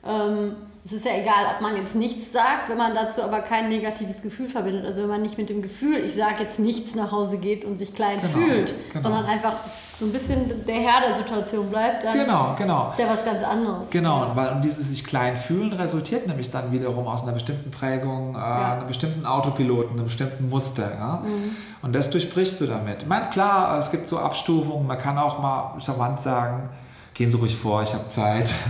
[0.05, 3.67] ähm, es ist ja egal, ob man jetzt nichts sagt, wenn man dazu aber kein
[3.67, 4.85] negatives Gefühl verbindet.
[4.85, 7.77] Also wenn man nicht mit dem Gefühl, ich sage jetzt nichts nach Hause geht und
[7.77, 9.01] sich klein genau, fühlt, genau.
[9.01, 9.55] sondern einfach
[9.95, 12.89] so ein bisschen der Herr der Situation bleibt, dann genau, genau.
[12.91, 13.89] ist ja was ganz anderes.
[13.89, 14.35] Genau, ja.
[14.35, 18.73] weil dieses sich klein fühlen resultiert nämlich dann wiederum aus einer bestimmten Prägung, äh, ja.
[18.73, 20.91] einem bestimmten Autopiloten, einem bestimmten Muster.
[20.97, 21.23] Ja?
[21.25, 21.55] Mhm.
[21.81, 23.01] Und das durchbrichst du damit.
[23.01, 26.69] Ich meine, klar, es gibt so Abstufungen, man kann auch mal charmant sagen,
[27.13, 28.49] gehen Sie ruhig vor, ich habe Zeit.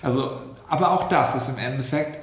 [0.00, 0.30] Also
[0.68, 2.18] aber auch das ist im Endeffekt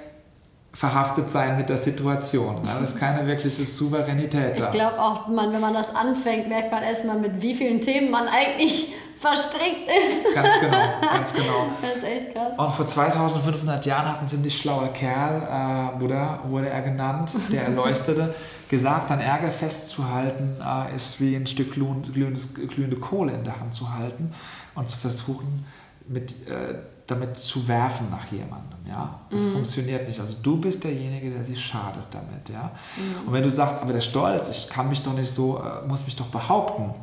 [0.76, 2.62] verhaftet sein mit der Situation.
[2.66, 4.66] Da ist keine wirkliche Souveränität da.
[4.66, 8.12] Ich glaube auch, man, wenn man das anfängt, merkt man erstmal, mit wie vielen Themen
[8.12, 10.36] man eigentlich verstrickt ist.
[10.36, 11.68] Ganz genau, ganz genau.
[11.82, 12.54] Das ist echt krass.
[12.58, 17.64] Und vor 2500 Jahren hat ein ziemlich schlauer Kerl, äh, Buddha wurde er genannt, der
[17.68, 18.36] Erleuchtete,
[18.70, 23.94] gesagt, an Ärger festzuhalten äh, ist wie ein Stück glühende Kohle in der Hand zu
[23.94, 24.34] halten
[24.76, 25.66] und zu versuchen,
[26.08, 26.76] mit äh,
[27.08, 29.20] damit zu werfen nach jemandem, ja.
[29.30, 29.54] Das mhm.
[29.54, 30.20] funktioniert nicht.
[30.20, 32.72] Also du bist derjenige, der sich schadet damit, ja.
[32.98, 33.28] Mhm.
[33.28, 36.06] Und wenn du sagst, aber der Stolz, ich kann mich doch nicht so, äh, muss
[36.06, 36.94] mich doch behaupten,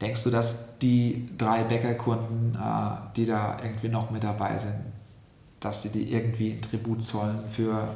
[0.00, 4.78] denkst du, dass die drei Bäckerkunden, äh, die da irgendwie noch mit dabei sind,
[5.58, 7.88] dass die dir irgendwie ein Tribut zollen für,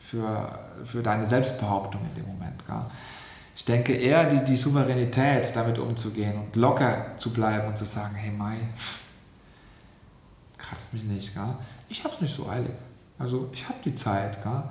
[0.00, 2.84] für, für deine Selbstbehauptung in dem Moment, gell?
[3.54, 8.14] Ich denke eher die, die Souveränität, damit umzugehen und locker zu bleiben und zu sagen,
[8.14, 8.56] hey Mai,
[10.72, 11.34] kratzt mich nicht.
[11.34, 11.54] Gell?
[11.88, 12.72] Ich habe es nicht so eilig.
[13.18, 14.42] Also ich habe die Zeit.
[14.42, 14.62] Gell?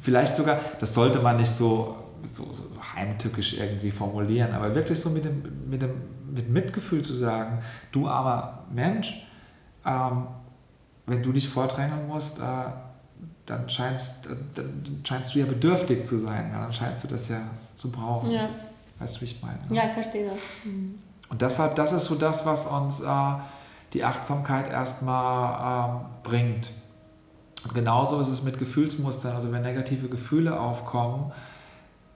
[0.00, 2.62] Vielleicht sogar, das sollte man nicht so, so, so,
[2.94, 5.90] heimtückisch irgendwie formulieren, aber wirklich so mit dem, mit dem
[6.32, 7.58] mit Mitgefühl zu sagen,
[7.90, 9.26] du armer Mensch,
[9.84, 10.28] ähm,
[11.06, 12.42] wenn du dich vordrängeln musst, äh,
[13.46, 16.50] dann, scheinst, dann scheinst du ja bedürftig zu sein.
[16.52, 16.62] Ja?
[16.62, 17.40] Dann scheinst du das ja
[17.74, 18.30] zu brauchen.
[18.30, 18.48] Ja.
[18.98, 19.58] Weißt du, wie ich meine?
[19.68, 19.76] Ne?
[19.76, 20.38] Ja, ich verstehe das.
[20.64, 21.00] Mhm.
[21.28, 23.34] Und deshalb, das ist so das, was uns äh,
[23.92, 26.70] die Achtsamkeit erstmal ähm, bringt.
[27.64, 31.32] Und genauso ist es mit Gefühlsmustern, also wenn negative Gefühle aufkommen,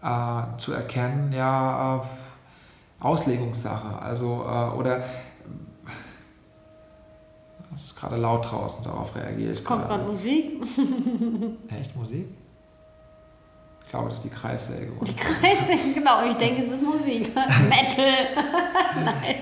[0.02, 5.04] äh, zu erkennen, ja, äh, Auslegungssache, also äh, oder
[7.74, 9.58] es ist gerade laut draußen, darauf reagiere ich.
[9.58, 10.62] Es kommt gerade Musik.
[11.68, 12.28] Echt Musik?
[13.94, 14.92] Ich glaube, das ist die Kreissäge.
[14.92, 15.04] Oder?
[15.04, 16.26] Die Kreissäge, genau.
[16.28, 17.32] Ich denke, es ist Musik.
[17.68, 18.26] Metal.
[19.04, 19.36] Nein.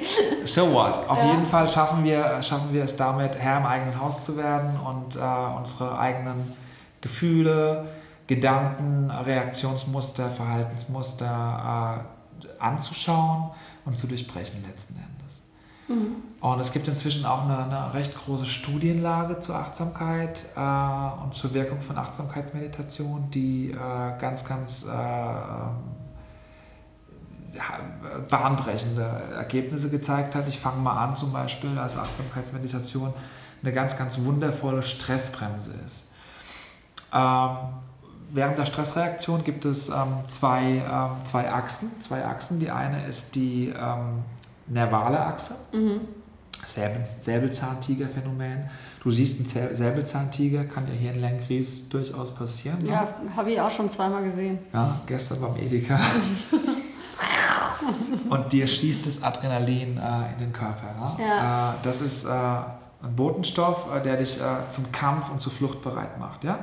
[0.45, 1.09] So what?
[1.09, 1.31] Auf ja.
[1.33, 5.17] jeden Fall schaffen wir, schaffen wir es damit, Herr im eigenen Haus zu werden und
[5.17, 5.21] äh,
[5.57, 6.55] unsere eigenen
[7.01, 7.89] Gefühle,
[8.27, 12.05] Gedanken, Reaktionsmuster, Verhaltensmuster
[12.45, 13.53] äh, anzuschauen
[13.87, 15.22] und zu durchbrechen letzten Endes.
[15.93, 16.17] Mhm.
[16.41, 21.55] Und es gibt inzwischen auch eine, eine, recht große Studienlage zur Achtsamkeit äh, und zur
[21.55, 23.75] Wirkung von Achtsamkeitsmeditation, die äh,
[24.19, 24.89] ganz, ganz äh,
[28.29, 29.05] bahnbrechende
[29.37, 30.49] Ergebnisse gezeigt hat.
[30.49, 33.13] Ich fange mal an, zum Beispiel, als Achtsamkeitsmeditation
[33.63, 36.05] eine ganz, ganz wundervolle Stressbremse ist.
[37.13, 37.57] Ähm,
[38.31, 42.01] während der Stressreaktion gibt es ähm, zwei, ähm, zwei Achsen.
[42.01, 42.59] Zwei Achsen.
[42.59, 44.25] Die eine ist die ähm,
[44.73, 45.55] nervale Achse.
[45.73, 46.01] Mhm.
[46.67, 48.71] Säbelzahntiger-Phänomen.
[49.03, 52.79] Du siehst einen Säbelzahntiger, kann ja hier in Lenkries durchaus passieren.
[52.79, 52.91] Ne?
[52.91, 54.61] Ja, habe ich auch schon zweimal gesehen.
[54.73, 55.99] Ja, gestern beim Edeka.
[58.31, 61.17] Und dir schießt das Adrenalin äh, in den Körper.
[61.19, 61.25] Ne?
[61.25, 61.73] Ja.
[61.73, 65.83] Äh, das ist äh, ein Botenstoff, äh, der dich äh, zum Kampf und zur Flucht
[65.83, 66.45] bereit macht.
[66.45, 66.61] Ja?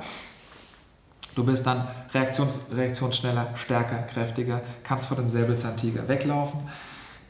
[1.36, 6.62] Du bist dann reaktions reaktionsschneller, stärker, kräftiger, kannst vor dem Säbelzahntiger weglaufen.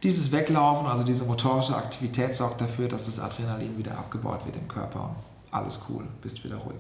[0.04, 4.68] Dieses Weglaufen, also diese motorische Aktivität, sorgt dafür, dass das Adrenalin wieder abgebaut wird im
[4.68, 5.16] Körper.
[5.52, 6.80] Alles cool, bist wieder ruhig.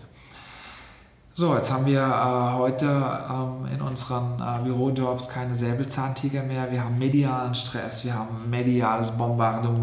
[1.33, 6.69] So, jetzt haben wir äh, heute ähm, in unseren äh, Bürojobs keine Säbelzahntiger mehr.
[6.71, 9.79] Wir haben medialen Stress, wir haben mediales Bombardement.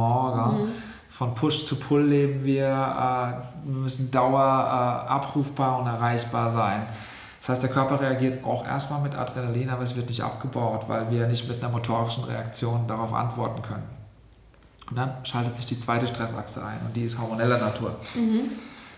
[0.52, 0.68] Mhm.
[1.08, 2.66] Von Push zu Pull leben wir.
[2.66, 6.86] Äh, wir müssen dauer äh, abrufbar und erreichbar sein.
[7.46, 11.12] Das heißt, der Körper reagiert auch erstmal mit Adrenalin, aber es wird nicht abgebaut, weil
[11.12, 13.84] wir nicht mit einer motorischen Reaktion darauf antworten können.
[14.90, 18.00] Und dann schaltet sich die zweite Stressachse ein und die ist hormoneller Natur.
[18.16, 18.50] Mhm.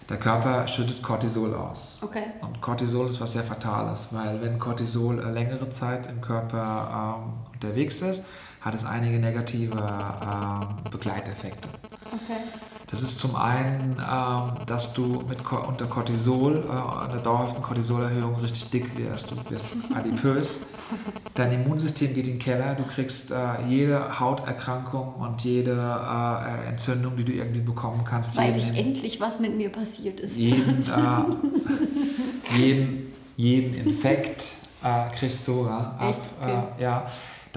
[0.08, 1.98] Der Körper schüttet Cortisol aus.
[2.00, 2.22] Okay.
[2.40, 8.00] Und Cortisol ist was sehr Fatales, weil wenn Cortisol längere Zeit im Körper ähm, unterwegs
[8.00, 8.24] ist,
[8.62, 11.68] hat es einige negative ähm, Begleiteffekte.
[12.06, 12.44] Okay.
[12.90, 18.70] Das ist zum einen, ähm, dass du mit, unter Cortisol, äh, einer dauerhaften Cortisolerhöhung richtig
[18.70, 19.30] dick wirst.
[19.30, 20.58] Du wirst adipös.
[21.34, 22.74] Dein Immunsystem geht in den Keller.
[22.74, 28.38] Du kriegst äh, jede Hauterkrankung und jede äh, Entzündung, die du irgendwie bekommen kannst.
[28.38, 30.36] Weiß ich endlich, was mit mir passiert ist.
[30.36, 36.00] Jeden, äh, jeden, jeden Infekt äh, kriegst du ab.
[36.40, 36.52] Okay.
[36.78, 37.06] Äh, ja.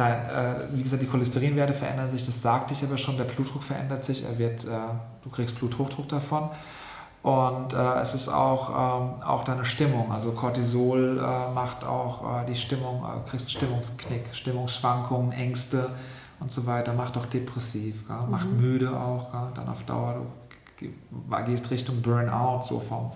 [0.01, 3.61] Dein, äh, wie gesagt, die Cholesterinwerte verändern sich, das sagte ich aber schon, der Blutdruck
[3.61, 4.69] verändert sich, er wird, äh,
[5.23, 6.49] du kriegst Bluthochdruck davon.
[7.21, 10.11] Und äh, es ist auch, ähm, auch deine Stimmung.
[10.11, 15.91] Also Cortisol äh, macht auch äh, die Stimmung, äh, kriegst Stimmungsknick, Stimmungsschwankungen, Ängste
[16.39, 18.17] und so weiter, macht auch depressiv, gell?
[18.27, 18.59] macht mhm.
[18.59, 19.51] müde auch, gell?
[19.53, 20.25] dann auf Dauer,
[20.79, 23.11] du gehst Richtung Burnout, so vom,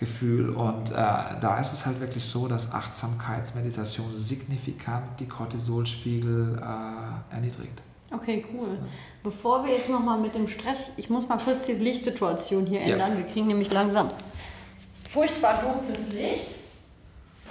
[0.00, 0.48] Gefühl.
[0.48, 7.80] Und äh, da ist es halt wirklich so, dass Achtsamkeitsmeditation signifikant die Cortisolspiegel äh, erniedrigt.
[8.10, 8.78] Okay, cool.
[9.22, 13.12] Bevor wir jetzt nochmal mit dem Stress, ich muss mal kurz die Lichtsituation hier ändern.
[13.12, 13.18] Ja.
[13.18, 14.08] Wir kriegen nämlich langsam
[15.12, 16.56] furchtbar dunkles Licht.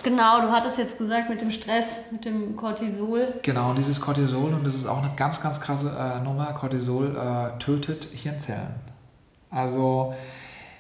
[0.02, 3.34] Genau, du hattest jetzt gesagt mit dem Stress, mit dem Cortisol.
[3.42, 7.60] Genau, dieses Cortisol, und das ist auch eine ganz, ganz krasse äh, Nummer, Cortisol äh,
[7.60, 8.76] tötet Hirnzellen.
[9.52, 10.14] Also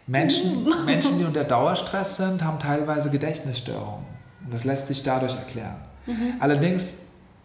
[0.09, 4.05] Menschen, Menschen, die unter Dauerstress sind, haben teilweise Gedächtnisstörungen.
[4.43, 5.75] Und das lässt sich dadurch erklären.
[6.05, 6.33] Mhm.
[6.39, 6.95] Allerdings,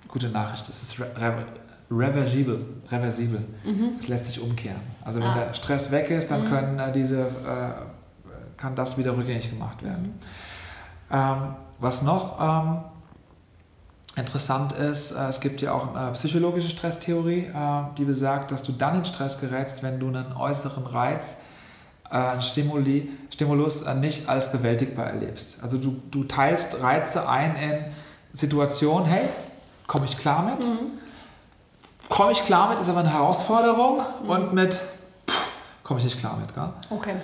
[0.09, 1.44] gute Nachricht, es ist re
[1.90, 2.64] reversibel.
[2.90, 3.44] reversibel.
[3.64, 3.90] Mhm.
[4.00, 4.81] Es lässt sich umkehren.
[5.05, 5.44] Also wenn ah.
[5.44, 6.48] der Stress weg ist, dann mhm.
[6.48, 10.14] können äh, diese, äh, kann das wieder rückgängig gemacht werden.
[11.11, 11.16] Mhm.
[11.16, 11.37] Ähm,
[11.79, 12.79] was noch ähm,
[14.16, 18.72] interessant ist, äh, es gibt ja auch eine psychologische Stresstheorie, äh, die besagt, dass du
[18.72, 21.37] dann in Stress gerätst, wenn du einen äußeren Reiz
[22.10, 25.58] äh, Stimuli, Stimulus äh, nicht als bewältigbar erlebst.
[25.62, 27.84] Also du, du teilst Reize ein in
[28.32, 29.28] Situationen, hey,
[29.86, 30.66] komme ich klar mit?
[30.66, 30.92] Mhm.
[32.08, 34.30] Komme ich klar mit, ist aber eine Herausforderung mhm.
[34.30, 34.80] und mit
[35.82, 36.54] komme ich nicht klar mit.
[36.54, 36.68] Gell?
[36.90, 37.14] Okay.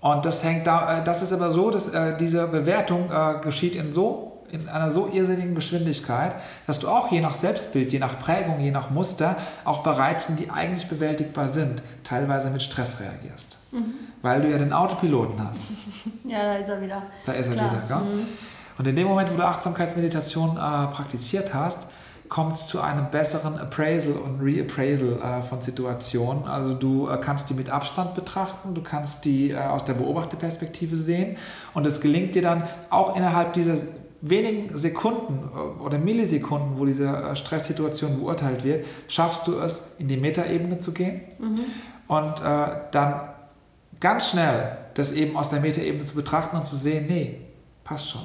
[0.00, 3.74] Und das hängt da, äh, das ist aber so, dass äh, diese Bewertung äh, geschieht
[3.74, 8.18] in so in einer so irrsinnigen Geschwindigkeit, dass du auch je nach Selbstbild, je nach
[8.18, 13.56] Prägung, je nach Muster auch bei Reizen, die eigentlich bewältigbar sind, teilweise mit Stress reagierst.
[13.72, 15.62] Mhm weil du ja den Autopiloten hast.
[16.24, 17.02] Ja, da ist er wieder.
[17.24, 17.70] Da ist er Klar.
[17.70, 17.98] wieder, gell?
[17.98, 18.26] Mhm.
[18.78, 21.86] Und in dem Moment, wo du Achtsamkeitsmeditation äh, praktiziert hast,
[22.28, 26.48] kommt es zu einem besseren Appraisal und Reappraisal äh, von Situationen.
[26.48, 30.96] Also du äh, kannst die mit Abstand betrachten, du kannst die äh, aus der Beobachterperspektive
[30.96, 31.36] sehen
[31.74, 33.76] und es gelingt dir dann auch innerhalb dieser
[34.30, 40.08] wenigen Sekunden äh, oder Millisekunden, wo diese äh, Stresssituation beurteilt wird, schaffst du es, in
[40.08, 41.60] die Metaebene zu gehen mhm.
[42.08, 43.28] und äh, dann
[44.00, 47.40] ganz schnell das eben aus der Metaebene zu betrachten und zu sehen, nee,
[47.84, 48.22] passt schon.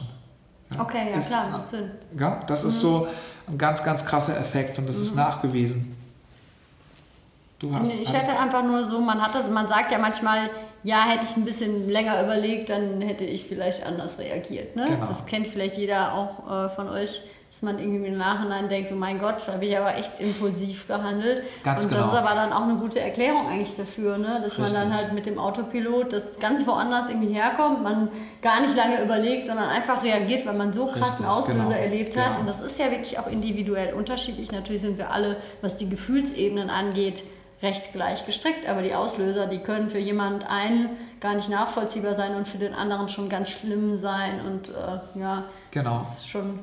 [0.73, 1.91] Ja, okay, ja das, klar, macht Sinn.
[2.17, 2.69] Ja, das mhm.
[2.69, 3.07] ist so
[3.47, 5.03] ein ganz, ganz krasser Effekt und das mhm.
[5.03, 5.97] ist nachgewiesen.
[7.59, 10.49] Du hast ich hätte einfach nur so, man hat das, man sagt ja manchmal,
[10.83, 14.75] ja, hätte ich ein bisschen länger überlegt, dann hätte ich vielleicht anders reagiert.
[14.75, 14.85] Ne?
[14.89, 15.05] Genau.
[15.07, 18.95] Das kennt vielleicht jeder auch äh, von euch, dass man irgendwie im Nachhinein denkt, so
[18.95, 21.43] mein Gott, da habe ich aber echt impulsiv gehandelt.
[21.63, 22.13] Ganz und das genau.
[22.13, 24.39] ist aber dann auch eine gute Erklärung eigentlich dafür, ne?
[24.41, 24.59] dass Richtig.
[24.59, 28.07] man dann halt mit dem Autopilot, das ganz woanders irgendwie herkommt, man
[28.41, 31.75] gar nicht lange überlegt, sondern einfach reagiert, weil man so krassen Richtig, Auslöser genau.
[31.75, 32.27] erlebt hat.
[32.27, 32.39] Genau.
[32.39, 34.53] Und das ist ja wirklich auch individuell unterschiedlich.
[34.53, 37.21] Natürlich sind wir alle, was die Gefühlsebenen angeht,
[37.61, 42.35] recht gleich gestrickt, aber die Auslöser, die können für jemand einen gar nicht nachvollziehbar sein
[42.35, 45.99] und für den anderen schon ganz schlimm sein und äh, ja, genau.
[45.99, 46.59] das ist schon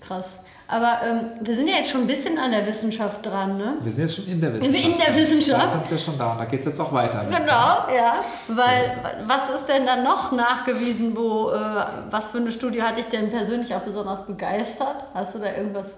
[0.00, 0.40] krass.
[0.66, 3.74] Aber ähm, wir sind ja jetzt schon ein bisschen an der Wissenschaft dran, ne?
[3.80, 4.86] Wir sind jetzt schon in der Wissenschaft.
[4.86, 5.64] In der Wissenschaft.
[5.66, 7.22] Da sind wir schon da und da geht es jetzt auch weiter.
[7.24, 8.24] Genau, ja.
[8.48, 13.06] Weil, was ist denn dann noch nachgewiesen, wo, äh, was für eine Studie hat dich
[13.06, 15.04] denn persönlich auch besonders begeistert?
[15.12, 15.96] Hast du da irgendwas?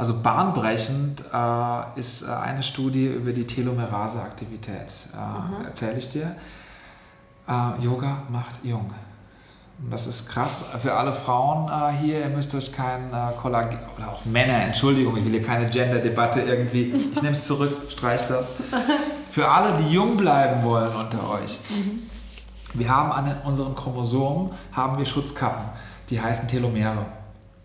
[0.00, 4.86] Also bahnbrechend äh, ist äh, eine Studie über die Telomerase-Aktivität.
[5.12, 6.36] Äh, Erzähle ich dir.
[7.46, 8.90] Äh, Yoga macht jung.
[9.82, 12.20] Und das ist krass für alle Frauen äh, hier.
[12.20, 16.40] Ihr müsst euch kein äh, Kollagen, oder auch Männer, Entschuldigung, ich will hier keine Gender-Debatte
[16.40, 16.94] irgendwie.
[17.12, 18.54] Ich nehme es zurück, streich das.
[19.30, 21.60] Für alle, die jung bleiben wollen unter euch.
[21.68, 22.00] Mhm.
[22.72, 25.72] Wir haben an unseren Chromosomen haben wir Schutzkappen,
[26.08, 27.19] die heißen Telomere.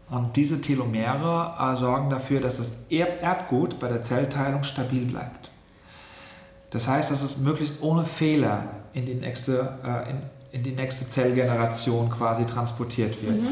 [0.10, 5.50] Und diese Telomere äh, sorgen dafür, dass das Erbgut bei der Zellteilung stabil bleibt.
[6.70, 8.64] Das heißt, dass es möglichst ohne Fehler
[8.94, 10.20] in die nächste, äh, in,
[10.52, 13.42] in, die nächste Zellgeneration quasi transportiert wird.
[13.42, 13.48] Mhm.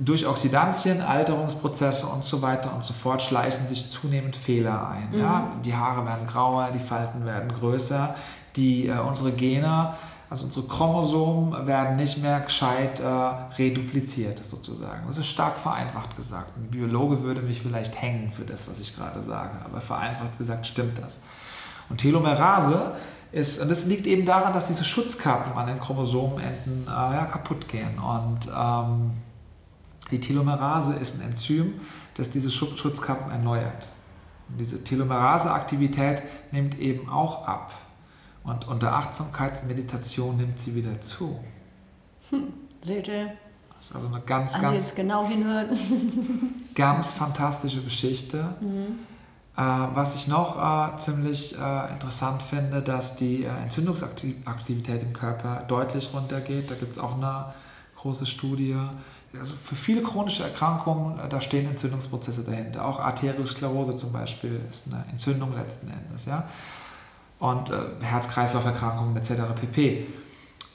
[0.00, 5.08] Durch Oxidantien, Alterungsprozesse und so weiter und so fort schleichen sich zunehmend Fehler ein.
[5.10, 5.18] Mhm.
[5.20, 5.52] Ja?
[5.64, 8.14] Die Haare werden grauer, die Falten werden größer,
[8.56, 9.94] die, äh, unsere Gene
[10.30, 15.06] also unsere Chromosomen werden nicht mehr gescheit äh, redupliziert sozusagen.
[15.06, 16.56] Das ist stark vereinfacht gesagt.
[16.56, 20.66] Ein Biologe würde mich vielleicht hängen für das, was ich gerade sage, aber vereinfacht gesagt
[20.66, 21.20] stimmt das.
[21.88, 22.92] Und Telomerase
[23.32, 27.66] ist, und das liegt eben daran, dass diese Schutzkappen an den Chromosomenenden äh, ja, kaputt
[27.68, 27.98] gehen.
[27.98, 29.12] Und ähm,
[30.10, 31.80] die Telomerase ist ein Enzym,
[32.16, 33.88] das diese Schutzkappen erneuert.
[34.48, 37.72] Und diese Telomerase-Aktivität nimmt eben auch ab.
[38.48, 41.38] Und unter Achtsamkeitsmeditation nimmt sie wieder zu.
[42.30, 43.32] Hm, seht ihr?
[43.76, 44.94] Das ist also eine ganz, also ganz.
[44.94, 45.68] Genau hinhören.
[46.74, 48.56] ganz fantastische Geschichte.
[48.60, 49.00] Mhm.
[49.56, 55.64] Äh, was ich noch äh, ziemlich äh, interessant finde, dass die äh, Entzündungsaktivität im Körper
[55.68, 56.70] deutlich runtergeht.
[56.70, 57.52] Da gibt es auch eine
[57.96, 58.76] große Studie.
[59.38, 62.86] Also für viele chronische Erkrankungen, äh, da stehen Entzündungsprozesse dahinter.
[62.86, 66.24] Auch Arteriosklerose zum Beispiel ist eine Entzündung letzten Endes.
[66.24, 66.48] Ja?
[67.38, 69.42] Und äh, Herz-Kreislauf-Erkrankungen etc.
[69.60, 70.06] pp.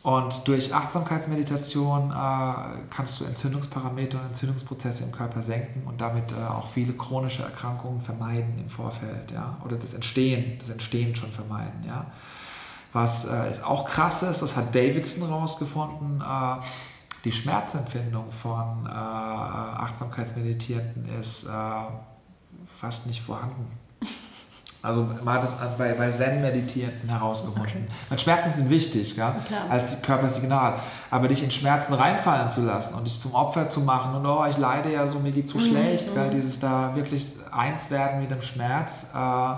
[0.03, 2.53] Und durch Achtsamkeitsmeditation äh,
[2.89, 8.01] kannst du Entzündungsparameter und Entzündungsprozesse im Körper senken und damit äh, auch viele chronische Erkrankungen
[8.01, 12.07] vermeiden im Vorfeld, ja, oder das Entstehen, das Entstehen schon vermeiden, ja.
[12.91, 16.55] Was äh, ist auch krass ist, das hat Davidson rausgefunden, äh,
[17.23, 21.49] die Schmerzempfindung von äh, Achtsamkeitsmeditierenden ist äh,
[22.75, 23.71] fast nicht vorhanden.
[24.83, 27.87] Also man hat das bei, bei Zen-Meditierenden herausgefunden.
[28.09, 28.19] Okay.
[28.19, 29.33] Schmerzen sind wichtig, ja,
[29.69, 30.77] als Körpersignal.
[31.09, 34.45] Aber dich in Schmerzen reinfallen zu lassen und dich zum Opfer zu machen und oh,
[34.45, 35.69] ich leide ja so, mir geht so mhm.
[35.69, 39.53] schlecht, weil dieses da wirklich eins werden mit dem Schmerz, äh,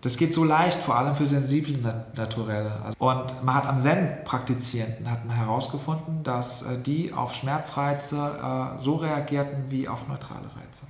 [0.00, 1.78] das geht so leicht, vor allem für sensible
[2.16, 2.72] Naturelle.
[2.98, 9.86] Und man hat an Zen-Praktizierenden herausgefunden, dass äh, die auf Schmerzreize äh, so reagierten wie
[9.86, 10.86] auf neutrale Reize.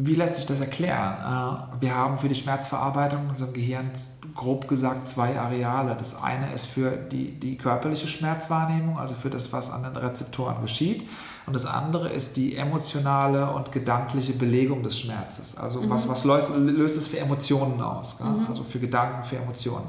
[0.00, 1.16] Wie lässt sich das erklären?
[1.18, 3.90] Äh, wir haben für die Schmerzverarbeitung in unserem Gehirn
[4.36, 5.96] grob gesagt zwei Areale.
[5.98, 10.62] Das eine ist für die, die körperliche Schmerzwahrnehmung, also für das, was an den Rezeptoren
[10.62, 11.08] geschieht.
[11.46, 15.56] Und das andere ist die emotionale und gedankliche Belegung des Schmerzes.
[15.56, 15.90] Also mhm.
[15.90, 18.20] was, was löst, löst, es für Emotionen aus?
[18.20, 18.46] Mhm.
[18.48, 19.88] Also für Gedanken, für Emotionen.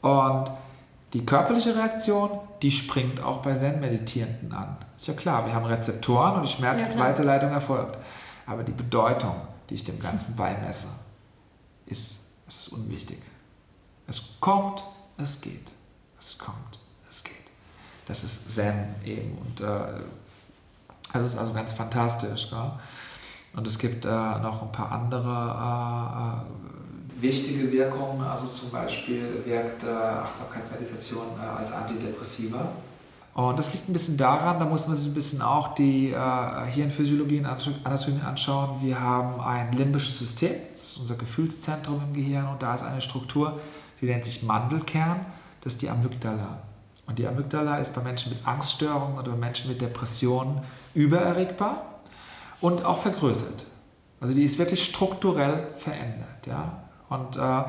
[0.00, 0.50] Und
[1.12, 2.30] die körperliche Reaktion,
[2.62, 4.78] die springt auch bei Zen-Meditierenden an.
[4.96, 7.98] Ist ja klar, wir haben Rezeptoren und die Schmerzweiterleitung ja, erfolgt.
[8.48, 9.36] Aber die Bedeutung,
[9.68, 10.88] die ich dem Ganzen beimesse,
[11.84, 13.18] ist, es ist unwichtig.
[14.06, 14.82] Es kommt,
[15.18, 15.70] es geht.
[16.18, 16.78] Es kommt,
[17.10, 17.34] es geht.
[18.06, 19.36] Das ist Zen eben.
[19.36, 20.00] Und äh,
[21.12, 22.48] das ist also ganz fantastisch.
[22.48, 22.72] Gell?
[23.52, 28.22] Und es gibt äh, noch ein paar andere äh, wichtige Wirkungen.
[28.22, 32.72] Also zum Beispiel wirkt äh, Achtsamkeitsmeditation äh, als Antidepressiva.
[33.38, 36.66] Und das liegt ein bisschen daran, da muss man sich ein bisschen auch die äh,
[36.72, 38.82] Hirnphysiologie und Anatomie anschauen.
[38.82, 43.00] Wir haben ein limbisches System, das ist unser Gefühlszentrum im Gehirn und da ist eine
[43.00, 43.60] Struktur,
[44.00, 45.24] die nennt sich Mandelkern,
[45.60, 46.64] das ist die Amygdala.
[47.06, 50.62] Und die Amygdala ist bei Menschen mit Angststörungen oder bei Menschen mit Depressionen
[50.94, 52.00] übererregbar
[52.60, 53.66] und auch vergrößert.
[54.20, 56.44] Also die ist wirklich strukturell verändert.
[56.44, 56.82] Ja?
[57.08, 57.62] Und äh,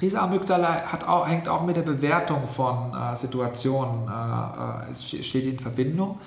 [0.00, 5.44] diese Amygdala hat auch, hängt auch mit der Bewertung von äh, Situationen, äh, äh steht
[5.44, 6.20] in Verbindung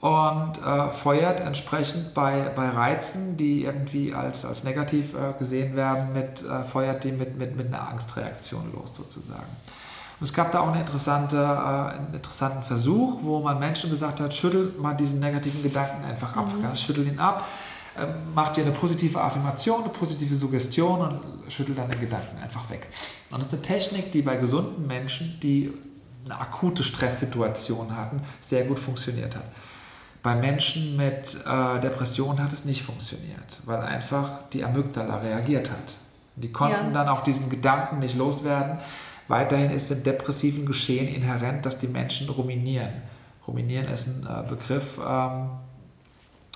[0.00, 6.12] und äh, feuert entsprechend bei, bei Reizen, die irgendwie als, als negativ äh, gesehen werden,
[6.12, 9.48] mit, äh, feuert die mit, mit, mit einer Angstreaktion los sozusagen.
[10.20, 14.20] Und es gab da auch eine interessante, äh, einen interessanten Versuch, wo man Menschen gesagt
[14.20, 16.48] hat, schüttel mal diesen negativen Gedanken einfach ab.
[16.52, 16.76] Mhm.
[16.76, 17.42] Schüttel ihn ab,
[17.96, 22.68] äh, mach dir eine positive Affirmation, eine positive Suggestion und schüttel dann den Gedanken einfach
[22.70, 22.88] weg.
[23.30, 25.72] Und das ist eine Technik, die bei gesunden Menschen, die
[26.24, 29.44] eine akute Stresssituation hatten, sehr gut funktioniert hat.
[30.22, 35.94] Bei Menschen mit äh, Depressionen hat es nicht funktioniert, weil einfach die Amygdala reagiert hat.
[36.36, 36.90] Die konnten ja.
[36.90, 38.78] dann auch diesen Gedanken nicht loswerden.
[39.28, 42.90] Weiterhin ist im depressiven Geschehen inhärent, dass die Menschen ruminieren.
[43.46, 45.50] Ruminieren ist ein äh, Begriff, ähm,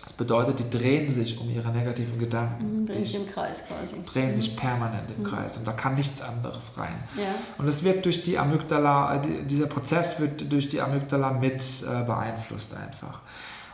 [0.09, 2.81] das bedeutet, die drehen sich um ihre negativen Gedanken.
[2.81, 3.97] Mhm, drehen sich im Kreis quasi.
[4.07, 4.37] Drehen mhm.
[4.37, 5.27] sich permanent im mhm.
[5.27, 6.95] Kreis und da kann nichts anderes rein.
[7.15, 7.35] Ja.
[7.59, 12.05] Und es wird durch die Amygdala, äh, dieser Prozess wird durch die Amygdala mit äh,
[12.05, 13.21] beeinflusst einfach.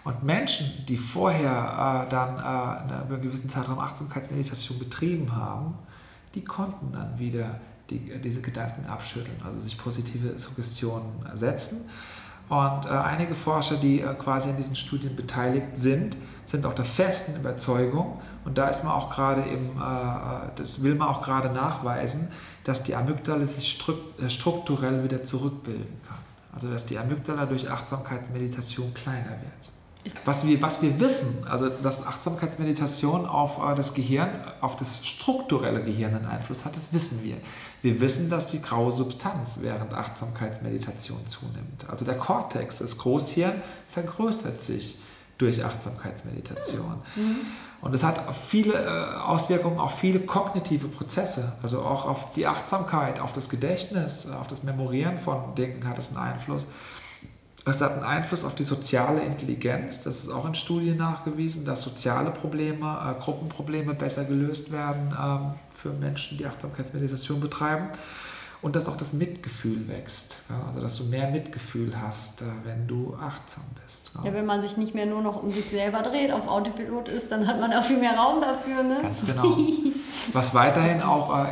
[0.02, 5.78] Und Menschen, die vorher äh, dann äh, eine, über einen gewissen Zeitraum Achtsamkeitsmeditation betrieben haben,
[6.34, 11.88] die konnten dann wieder die, diese Gedanken abschütteln, also sich positive Suggestionen setzen.
[12.48, 16.84] Und äh, einige Forscher, die äh, quasi an diesen Studien beteiligt sind, sind auch der
[16.84, 21.22] festen Überzeugung, und da ist man auch gerade im, äh, äh, das will man auch
[21.22, 22.28] gerade nachweisen,
[22.64, 23.82] dass die Amygdala sich
[24.20, 26.18] äh, strukturell wieder zurückbilden kann.
[26.52, 29.73] Also dass die Amygdala durch Achtsamkeitsmeditation kleiner wird.
[30.24, 34.28] Was wir, was wir wissen, also dass Achtsamkeitsmeditation auf äh, das Gehirn,
[34.60, 37.36] auf das strukturelle Gehirn einen Einfluss hat, das wissen wir.
[37.80, 41.88] Wir wissen, dass die graue Substanz während Achtsamkeitsmeditation zunimmt.
[41.88, 44.98] Also der Kortex, das Großhirn, vergrößert sich
[45.38, 47.02] durch Achtsamkeitsmeditation.
[47.16, 47.36] Mhm.
[47.80, 53.20] Und es hat viele äh, Auswirkungen auf viele kognitive Prozesse, also auch auf die Achtsamkeit,
[53.20, 56.66] auf das Gedächtnis, auf das Memorieren von Dingen hat es einen Einfluss.
[57.66, 60.02] Es hat einen Einfluss auf die soziale Intelligenz.
[60.02, 65.54] Das ist auch in Studien nachgewiesen, dass soziale Probleme, äh, Gruppenprobleme besser gelöst werden ähm,
[65.74, 67.88] für Menschen, die Achtsamkeitsmeditation betreiben.
[68.60, 70.36] Und dass auch das Mitgefühl wächst.
[70.48, 70.62] Ja?
[70.66, 74.10] Also, dass du mehr Mitgefühl hast, äh, wenn du achtsam bist.
[74.14, 74.24] Ja?
[74.24, 74.34] ja?
[74.34, 77.46] wenn man sich nicht mehr nur noch um sich selber dreht, auf Autopilot ist, dann
[77.46, 78.82] hat man auch viel mehr Raum dafür.
[78.82, 78.98] Ne?
[79.00, 79.56] Ganz genau.
[80.34, 81.48] Was weiterhin auch äh,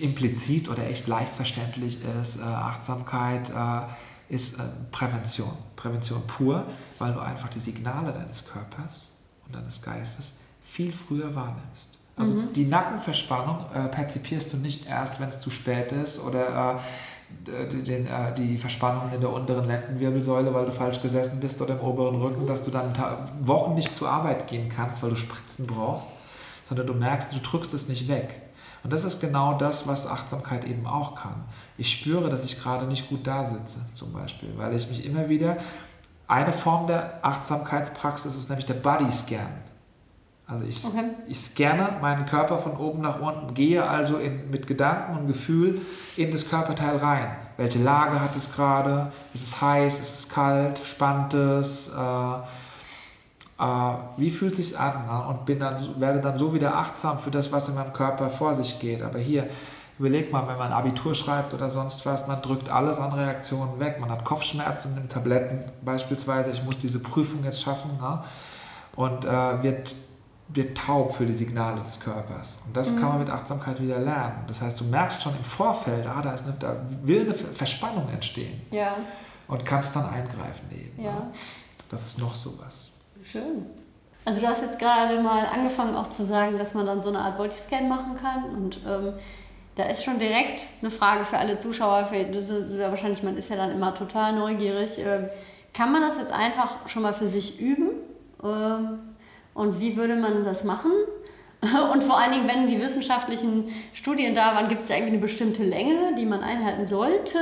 [0.00, 3.82] implizit oder echt leicht verständlich ist, äh, Achtsamkeit äh,
[4.30, 5.52] ist äh, Prävention.
[5.76, 6.64] Prävention pur,
[6.98, 9.08] weil du einfach die Signale deines Körpers
[9.46, 11.98] und deines Geistes viel früher wahrnimmst.
[12.16, 12.52] Also mhm.
[12.54, 16.80] die Nackenverspannung äh, perzipierst du nicht erst, wenn es zu spät ist oder
[17.46, 21.78] äh, den, äh, die Verspannung in der unteren Lendenwirbelsäule, weil du falsch gesessen bist oder
[21.78, 22.92] im oberen Rücken, dass du dann
[23.40, 26.08] Wochen nicht zur Arbeit gehen kannst, weil du Spritzen brauchst,
[26.68, 28.42] sondern du merkst, du drückst es nicht weg.
[28.82, 31.44] Und das ist genau das, was Achtsamkeit eben auch kann.
[31.80, 35.30] Ich spüre, dass ich gerade nicht gut da sitze, zum Beispiel, weil ich mich immer
[35.30, 35.56] wieder,
[36.28, 39.48] eine Form der Achtsamkeitspraxis ist nämlich der Body Scan.
[40.46, 41.04] Also ich, okay.
[41.26, 45.80] ich scanne meinen Körper von oben nach unten, gehe also in, mit Gedanken und Gefühl
[46.18, 47.34] in das Körperteil rein.
[47.56, 49.10] Welche Lage hat es gerade?
[49.32, 50.00] Ist es heiß?
[50.00, 50.78] Ist es kalt?
[50.84, 51.88] Spannt es?
[51.88, 57.18] Äh, äh, wie fühlt es sich an und bin dann, werde dann so wieder achtsam
[57.20, 59.00] für das, was in meinem Körper vor sich geht.
[59.00, 59.48] Aber hier,
[60.00, 64.00] überleg mal, wenn man Abitur schreibt oder sonst was, man drückt alles an Reaktionen weg.
[64.00, 68.24] Man hat Kopfschmerzen, nimmt Tabletten beispielsweise, ich muss diese Prüfung jetzt schaffen ne?
[68.96, 69.94] und äh, wird,
[70.48, 72.60] wird taub für die Signale des Körpers.
[72.66, 73.00] Und das mhm.
[73.00, 74.44] kann man mit Achtsamkeit wieder lernen.
[74.48, 78.08] Das heißt, du merkst schon im Vorfeld, ah, da, ist eine, da will eine Verspannung
[78.08, 78.62] entstehen.
[78.70, 78.96] Ja.
[79.48, 81.04] Und kannst dann eingreifen eben.
[81.04, 81.12] Ja.
[81.12, 81.22] Ne?
[81.90, 82.88] Das ist noch sowas.
[83.22, 83.66] Schön.
[84.24, 87.18] Also du hast jetzt gerade mal angefangen auch zu sagen, dass man dann so eine
[87.18, 89.12] Art Bodyscan machen kann und ähm,
[89.76, 93.36] da ist schon direkt eine Frage für alle Zuschauer, für, das ist ja wahrscheinlich, man
[93.36, 94.98] ist ja dann immer total neugierig.
[94.98, 95.28] Ähm,
[95.72, 97.90] kann man das jetzt einfach schon mal für sich üben?
[98.42, 98.98] Ähm,
[99.54, 100.90] und wie würde man das machen?
[101.92, 105.20] Und vor allen Dingen, wenn die wissenschaftlichen Studien da waren, gibt es da irgendwie eine
[105.20, 107.38] bestimmte Länge, die man einhalten sollte?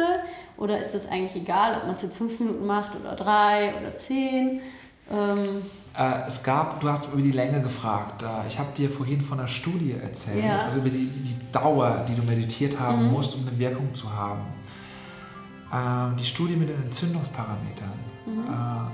[0.56, 3.94] Oder ist das eigentlich egal, ob man es jetzt fünf Minuten macht oder drei oder
[3.94, 4.60] zehn?
[5.12, 5.62] Ähm
[5.98, 8.22] Äh, es gab, du hast über die Länge gefragt.
[8.22, 10.62] Äh, ich habe dir vorhin von einer Studie erzählt, ja.
[10.62, 13.12] also über die, die, Dauer, die du meditiert haben mhm.
[13.12, 14.42] musst, um eine Wirkung zu haben.
[15.72, 18.44] Äh, die Studie mit den Entzündungsparametern, mhm.
[18.44, 18.90] äh,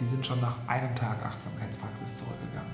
[0.00, 2.72] die sind schon nach einem Tag Achtsamkeitspraxis zurückgegangen.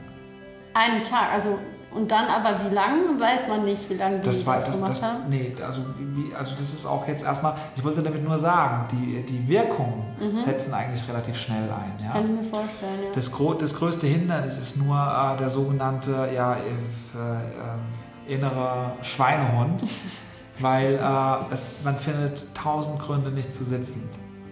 [0.73, 1.59] Einen Tag, also
[1.91, 4.93] und dann aber wie lang, weiß man nicht, wie lange die das, war, das, gemacht
[4.93, 5.29] das, haben?
[5.29, 9.25] Nee, also, wie, also das ist auch jetzt erstmal, ich wollte damit nur sagen, die,
[9.25, 10.41] die Wirkungen mhm.
[10.41, 11.93] setzen eigentlich relativ schnell ein.
[11.97, 12.13] Das ja.
[12.13, 13.11] kann ich mir vorstellen, ja.
[13.13, 19.83] Das, das größte Hindernis ist nur äh, der sogenannte ja, äh, äh, innere Schweinehund,
[20.61, 24.09] weil äh, es, man findet tausend Gründe nicht zu sitzen.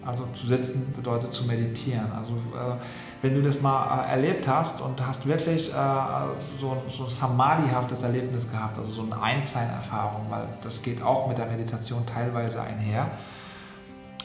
[0.07, 2.13] Also zu sitzen bedeutet zu meditieren.
[2.13, 2.77] Also äh,
[3.23, 5.75] wenn du das mal äh, erlebt hast und hast wirklich äh,
[6.61, 11.39] so, so ein Samadhi-haftes Erlebnis gehabt, also so eine Einsein-Erfahrung, weil das geht auch mit
[11.39, 13.11] der Meditation teilweise einher.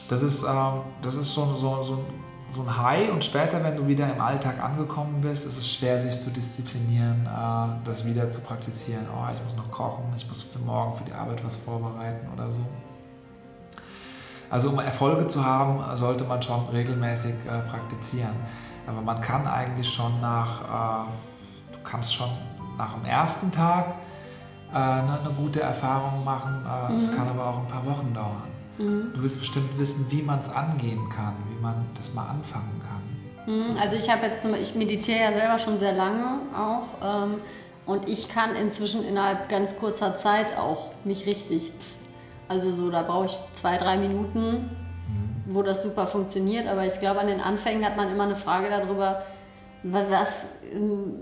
[0.08, 2.04] Das ist, ähm, das ist so, so, so,
[2.48, 5.98] so ein High und später, wenn du wieder im Alltag angekommen bist, ist es schwer,
[5.98, 9.06] sich zu disziplinieren, äh, das wieder zu praktizieren.
[9.10, 12.50] Oh, ich muss noch kochen, ich muss für morgen für die Arbeit was vorbereiten oder
[12.50, 12.60] so.
[14.50, 18.34] Also um Erfolge zu haben, sollte man schon regelmäßig äh, praktizieren.
[18.86, 22.30] Aber man kann eigentlich schon nach, äh, du kannst schon
[22.76, 23.94] nach dem ersten Tag
[24.70, 26.64] äh, eine, eine, gute Erfahrung machen.
[26.90, 27.16] Äh, es mhm.
[27.16, 28.48] kann aber auch ein paar Wochen dauern.
[28.78, 29.12] Mhm.
[29.14, 33.54] Du willst bestimmt wissen, wie man es angehen kann, wie man das mal anfangen kann.
[33.54, 33.76] Mhm.
[33.78, 36.88] Also ich habe jetzt, ich meditiere ja selber schon sehr lange auch.
[37.24, 37.34] Ähm,
[37.84, 41.72] und ich kann inzwischen innerhalb ganz kurzer Zeit auch mich richtig
[42.52, 44.68] also so, da brauche ich zwei, drei Minuten.
[45.54, 46.66] Wo das super funktioniert.
[46.66, 49.22] Aber ich glaube, an den Anfängen hat man immer eine Frage darüber,
[49.84, 50.46] was,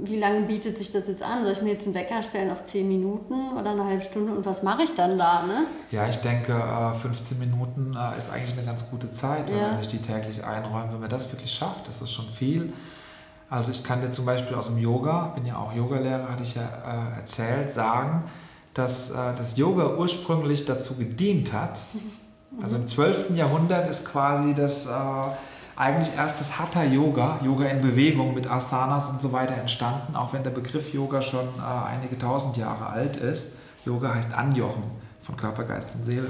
[0.02, 1.44] wie lange bietet sich das jetzt an?
[1.44, 4.44] Soll ich mir jetzt einen Wecker stellen auf 10 Minuten oder eine halbe Stunde und
[4.44, 5.46] was mache ich dann da?
[5.46, 5.64] Ne?
[5.90, 6.62] Ja, ich denke,
[7.00, 9.68] 15 äh, Minuten äh, ist eigentlich eine ganz gute Zeit, wenn ja.
[9.68, 10.92] man sich die täglich einräumt.
[10.92, 12.72] Wenn man das wirklich schafft, das ist schon viel.
[13.48, 16.54] Also ich kann dir zum Beispiel aus dem Yoga, bin ja auch Yogalehrer, hatte ich
[16.54, 18.24] ja äh, erzählt, sagen,
[18.74, 21.80] dass das Yoga ursprünglich dazu gedient hat.
[22.62, 23.30] Also im 12.
[23.36, 24.90] Jahrhundert ist quasi das äh,
[25.76, 30.32] eigentlich erst das Hatha Yoga, Yoga in Bewegung mit Asanas und so weiter entstanden, auch
[30.32, 33.53] wenn der Begriff Yoga schon äh, einige tausend Jahre alt ist.
[33.84, 34.82] Yoga heißt Anjochen
[35.22, 36.28] von Körper, Geist und Seele.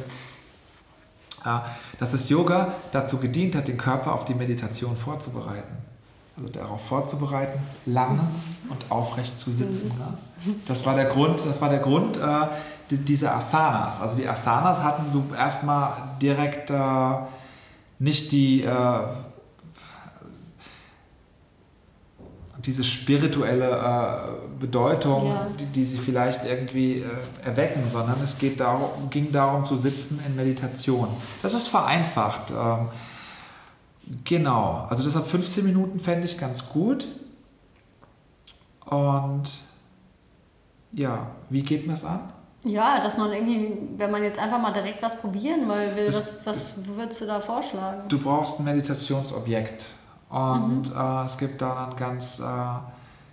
[1.44, 1.58] Äh,
[1.98, 5.89] dass das Yoga dazu gedient hat, den Körper auf die Meditation vorzubereiten
[6.40, 8.20] also darauf vorzubereiten, lange
[8.68, 9.88] und aufrecht zu sitzen.
[9.88, 10.54] Ne?
[10.66, 12.20] Das war der Grund, das war der Grund äh,
[12.90, 14.00] die, dieser Asanas.
[14.00, 16.74] Also die Asanas hatten so erstmal direkt äh,
[17.98, 19.00] nicht die äh,
[22.64, 25.46] diese spirituelle äh, Bedeutung, ja.
[25.58, 30.20] die, die, sie vielleicht irgendwie äh, erwecken, sondern es geht darum, ging darum zu sitzen
[30.26, 31.08] in Meditation.
[31.42, 32.50] Das ist vereinfacht.
[32.50, 32.88] Ähm,
[34.24, 37.06] Genau, also deshalb 15 Minuten fände ich ganz gut.
[38.86, 39.44] Und
[40.92, 42.32] ja, wie geht man es an?
[42.64, 46.72] Ja, dass man irgendwie, wenn man jetzt einfach mal direkt was probieren will, was, was
[46.84, 48.08] würdest du da vorschlagen?
[48.08, 49.86] Du brauchst ein Meditationsobjekt.
[50.28, 51.00] Und mhm.
[51.00, 52.42] äh, es gibt da einen ganz, äh,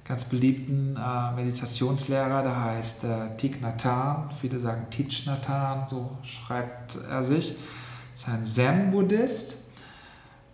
[0.08, 4.30] ganz beliebten äh, Meditationslehrer, der heißt äh, Thich Nhat Hanh.
[4.40, 7.58] Viele sagen Thich Nhat Hanh, so schreibt er sich.
[8.14, 9.67] Das ist ein Zen-Buddhist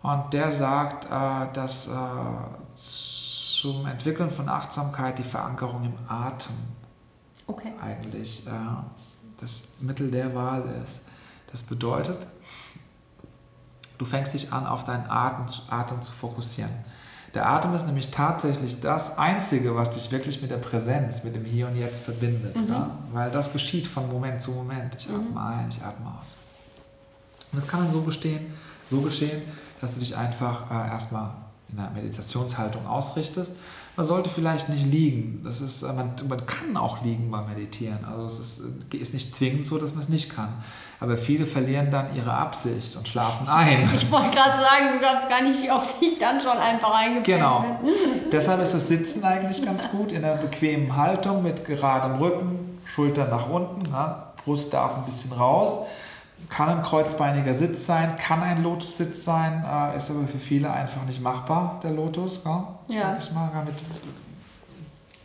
[0.03, 1.91] und der sagt, äh, dass äh,
[2.75, 6.55] zum Entwickeln von Achtsamkeit die Verankerung im Atem
[7.47, 7.71] okay.
[7.81, 8.51] eigentlich äh,
[9.39, 10.99] das Mittel der Wahl ist.
[11.49, 12.17] Das bedeutet,
[13.97, 16.71] du fängst dich an, auf deinen Atem, Atem zu fokussieren.
[17.33, 21.45] Der Atem ist nämlich tatsächlich das Einzige, was dich wirklich mit der Präsenz, mit dem
[21.45, 22.55] Hier und Jetzt verbindet.
[22.59, 22.67] Mhm.
[22.67, 22.91] Ja?
[23.13, 24.95] Weil das geschieht von Moment zu Moment.
[24.99, 25.37] Ich atme mhm.
[25.37, 26.33] ein, ich atme aus.
[27.51, 28.53] Und das kann dann so, bestehen,
[28.87, 29.41] so geschehen,
[29.83, 31.31] dass du dich einfach äh, erstmal
[31.71, 33.51] in einer Meditationshaltung ausrichtest.
[33.95, 35.41] Man sollte vielleicht nicht liegen.
[35.43, 38.05] Das ist, äh, man, man kann auch liegen beim Meditieren.
[38.05, 38.61] Also es ist,
[38.93, 40.63] äh, ist nicht zwingend so, dass man es nicht kann.
[41.01, 43.89] Aber viele verlieren dann ihre Absicht und schlafen ein.
[43.95, 47.25] Ich wollte gerade sagen, du glaubst gar nicht, wie oft ich dann schon einfach eingepennt
[47.25, 47.65] Genau.
[48.31, 53.29] Deshalb ist das Sitzen eigentlich ganz gut in einer bequemen Haltung mit geradem Rücken, Schultern
[53.29, 55.85] nach unten, ja, Brust darf ein bisschen raus
[56.49, 61.05] kann ein kreuzbeiniger Sitz sein, kann ein Lotussitz sein, äh, ist aber für viele einfach
[61.05, 62.43] nicht machbar, der Lotus.
[62.43, 62.63] Gell?
[62.87, 63.01] Ja.
[63.11, 63.75] Sag ich mal, mit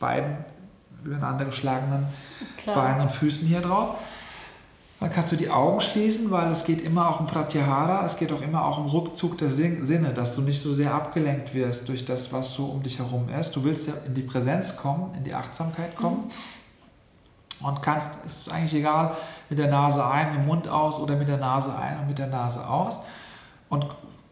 [0.01, 0.37] beiden
[1.05, 2.07] übereinander geschlagenen
[2.57, 2.77] Klar.
[2.77, 3.97] Beinen und Füßen hier drauf.
[5.01, 8.33] Dann kannst du die Augen schließen, weil es geht immer auch um Pratyahara, es geht
[8.33, 12.05] auch immer auch um Rückzug der Sinne, dass du nicht so sehr abgelenkt wirst durch
[12.05, 13.55] das, was so um dich herum ist.
[13.55, 16.25] Du willst ja in die Präsenz kommen, in die Achtsamkeit kommen.
[16.27, 16.33] Mhm
[17.61, 19.17] und kannst, es ist eigentlich egal,
[19.49, 22.19] mit der Nase ein, mit dem Mund aus oder mit der Nase ein und mit
[22.19, 23.01] der Nase aus
[23.69, 23.87] und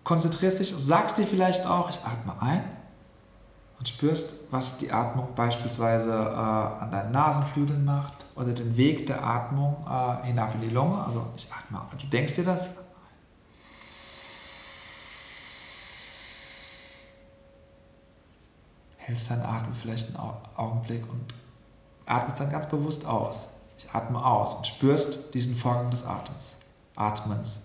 [0.04, 2.64] konzentrierst dich, sagst dir vielleicht auch, ich atme ein
[3.78, 9.22] und spürst, was die Atmung beispielsweise äh, an deinen Nasenflügeln macht oder den Weg der
[9.22, 11.02] Atmung äh, hinab in die Lunge.
[11.04, 12.68] Also ich atme, du denkst dir das?
[18.96, 21.34] Hältst deinen Atem vielleicht einen Augenblick und
[22.06, 23.48] atmest dann ganz bewusst aus.
[23.78, 26.56] Ich atme aus und spürst diesen Vorgang des Atems,
[26.94, 27.60] Atmens.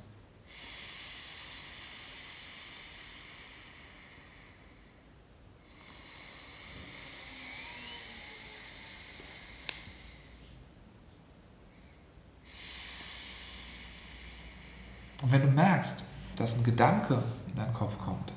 [15.22, 16.04] Und wenn du merkst,
[16.36, 18.34] dass ein Gedanke in deinen Kopf kommt,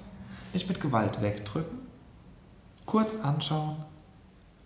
[0.52, 1.78] nicht mit Gewalt wegdrücken,
[2.84, 3.76] kurz anschauen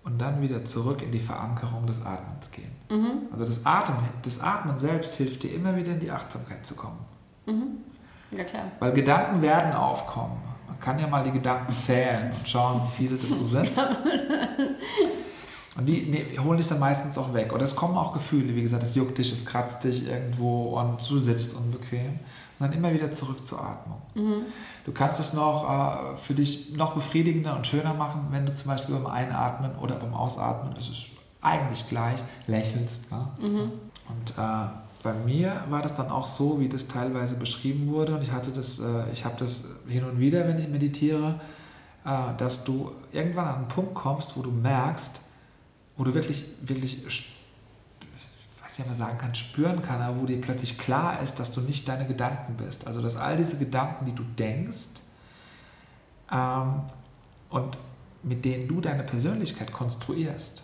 [0.09, 2.71] und dann wieder zurück in die Verankerung des Atmens gehen.
[2.91, 3.29] Mhm.
[3.31, 6.99] Also das Atmen, das Atmen selbst hilft dir immer wieder in die Achtsamkeit zu kommen.
[7.45, 8.37] Mhm.
[8.37, 8.65] Ja, klar.
[8.79, 10.39] Weil Gedanken werden aufkommen.
[10.67, 13.71] Man kann ja mal die Gedanken zählen und schauen, wie viele das so sind.
[15.77, 17.53] Und die nee, holen dich dann meistens auch weg.
[17.53, 20.99] Oder es kommen auch Gefühle, wie gesagt, es juckt dich, es kratzt dich irgendwo und
[21.09, 22.19] du sitzt unbequem.
[22.59, 24.03] Und dann immer wieder zurück zur Atmung.
[24.15, 24.43] Mhm.
[24.85, 28.69] Du kannst es noch äh, für dich noch befriedigender und schöner machen, wenn du zum
[28.69, 31.07] Beispiel beim Einatmen oder beim Ausatmen, das ist
[31.41, 33.11] eigentlich gleich, lächelst.
[33.13, 33.29] Ne?
[33.41, 33.59] Mhm.
[34.09, 34.69] Und äh,
[35.03, 38.17] bei mir war das dann auch so, wie das teilweise beschrieben wurde.
[38.17, 41.41] Und ich hatte das, äh, ich habe das hin und wieder, wenn ich meditiere,
[42.05, 45.21] äh, dass du irgendwann an einen Punkt kommst, wo du merkst,
[45.97, 47.15] wo du wirklich, wirklich, was
[48.85, 51.89] ich mal sagen kann, spüren kann, aber wo dir plötzlich klar ist, dass du nicht
[51.89, 52.87] deine Gedanken bist.
[52.87, 55.01] Also dass all diese Gedanken, die du denkst
[56.31, 56.83] ähm,
[57.51, 57.79] und
[58.23, 60.63] mit denen du deine Persönlichkeit konstruierst,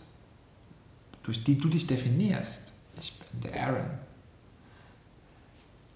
[1.23, 3.91] durch die du dich definierst, ich bin der Aaron,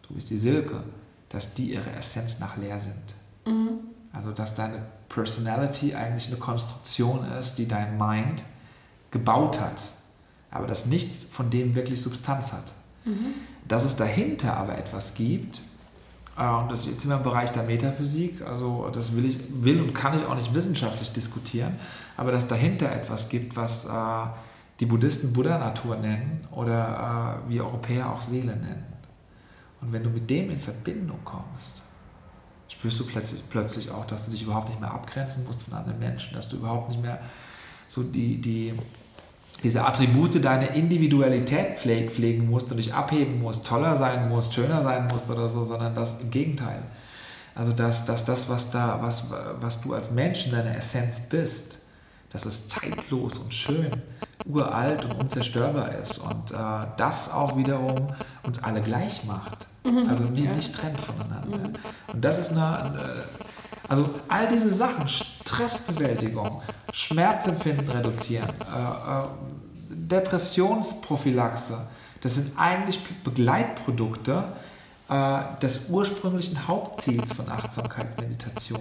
[0.02, 0.82] du bist die Silke,
[1.28, 2.94] dass die ihre Essenz nach leer sind.
[3.46, 3.80] Mhm.
[4.12, 8.42] Also dass deine Personality eigentlich eine Konstruktion ist, die dein Mind
[9.10, 9.80] gebaut hat,
[10.50, 12.72] aber dass nichts von dem wirklich Substanz hat.
[13.04, 13.34] Mhm.
[13.66, 15.60] Dass es dahinter aber etwas gibt,
[16.38, 19.80] äh, und das ist jetzt immer im Bereich der Metaphysik, also das will ich, will
[19.80, 21.78] und kann ich auch nicht wissenschaftlich diskutieren,
[22.16, 23.90] aber dass dahinter etwas gibt, was äh,
[24.80, 28.86] die Buddhisten Buddha-Natur nennen oder äh, wir Europäer auch Seele nennen.
[29.80, 31.82] Und wenn du mit dem in Verbindung kommst,
[32.68, 35.98] spürst du plötzlich, plötzlich auch, dass du dich überhaupt nicht mehr abgrenzen musst von anderen
[35.98, 37.20] Menschen, dass du überhaupt nicht mehr
[37.86, 38.74] so die, die,
[39.62, 45.08] diese Attribute deiner Individualität pflegen musst und dich abheben musst, toller sein musst, schöner sein
[45.08, 46.82] musst oder so, sondern das im Gegenteil.
[47.54, 49.24] Also dass, dass das, was, da, was,
[49.60, 51.78] was du als Mensch in deiner Essenz bist,
[52.30, 53.90] dass es zeitlos und schön,
[54.44, 58.08] uralt und unzerstörbar ist und äh, das auch wiederum
[58.44, 59.66] uns alle gleich macht.
[59.84, 60.08] Mhm.
[60.08, 61.58] Also nicht, nicht trennt voneinander.
[61.58, 61.72] Mhm.
[62.12, 63.24] Und das ist eine, eine
[63.88, 66.62] also all diese Sachen, Stressbewältigung,
[66.92, 69.26] Schmerzempfinden reduzieren, äh, äh,
[69.90, 71.86] Depressionsprophylaxe,
[72.20, 74.44] das sind eigentlich Begleitprodukte
[75.08, 78.80] äh, des ursprünglichen Hauptziels von Achtsamkeitsmeditation.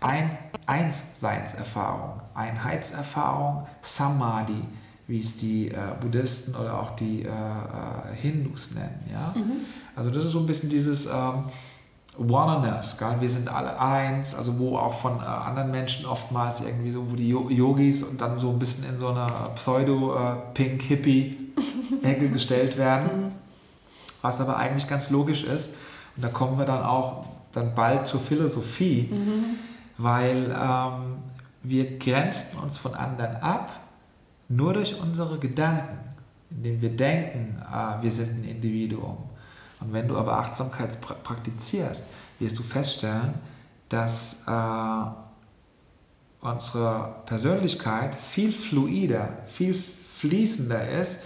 [0.00, 0.36] Ein
[0.66, 4.62] Einsseinserfahrung, Einheitserfahrung, Samadhi,
[5.06, 9.04] wie es die äh, Buddhisten oder auch die äh, äh, Hindus nennen.
[9.12, 9.34] Ja?
[9.38, 9.66] Mhm.
[9.94, 11.06] Also das ist so ein bisschen dieses...
[11.06, 11.44] Ähm,
[12.18, 13.16] Oneness, gell?
[13.20, 17.16] wir sind alle eins, also wo auch von äh, anderen Menschen oftmals irgendwie so, wo
[17.16, 23.32] die Yogis und dann so ein bisschen in so eine Pseudo-Pink-Hippie-Ecke gestellt werden,
[24.22, 25.74] was aber eigentlich ganz logisch ist.
[26.16, 29.56] Und da kommen wir dann auch dann bald zur Philosophie, mhm.
[29.98, 31.16] weil ähm,
[31.64, 33.80] wir grenzen uns von anderen ab,
[34.48, 35.98] nur durch unsere Gedanken,
[36.50, 39.16] indem wir denken, äh, wir sind ein Individuum.
[39.84, 42.04] Und wenn du aber Achtsamkeit praktizierst,
[42.38, 43.34] wirst du feststellen,
[43.88, 45.04] dass äh,
[46.40, 49.82] unsere Persönlichkeit viel fluider, viel
[50.16, 51.20] fließender ist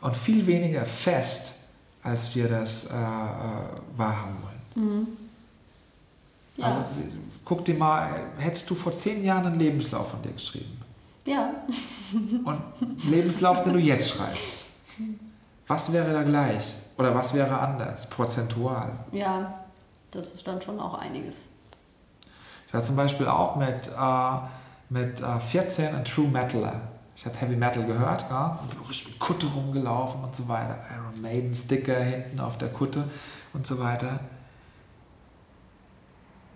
[0.00, 1.54] und viel weniger fest,
[2.02, 2.96] als wir das äh, äh
[3.96, 4.88] wahrhaben wollen.
[4.88, 5.06] Mhm.
[6.56, 6.66] Ja.
[6.66, 6.84] Also,
[7.44, 10.80] guck dir mal, hättest du vor zehn Jahren einen Lebenslauf von dir geschrieben?
[11.26, 11.52] Ja.
[12.44, 12.62] und
[13.10, 14.64] Lebenslauf, den du jetzt schreibst,
[15.66, 16.74] was wäre da gleich?
[17.00, 18.92] Oder was wäre anders, prozentual?
[19.10, 19.54] Ja,
[20.10, 21.48] das ist dann schon auch einiges.
[22.66, 24.32] Ich war zum Beispiel auch mit, äh,
[24.90, 26.82] mit äh, 14 ein True Metaler.
[27.16, 30.76] Ich habe Heavy Metal gehört, ja, und bin richtig mit Kutte rumgelaufen und so weiter.
[30.94, 33.08] Iron Maiden Sticker hinten auf der Kutte
[33.54, 34.20] und so weiter.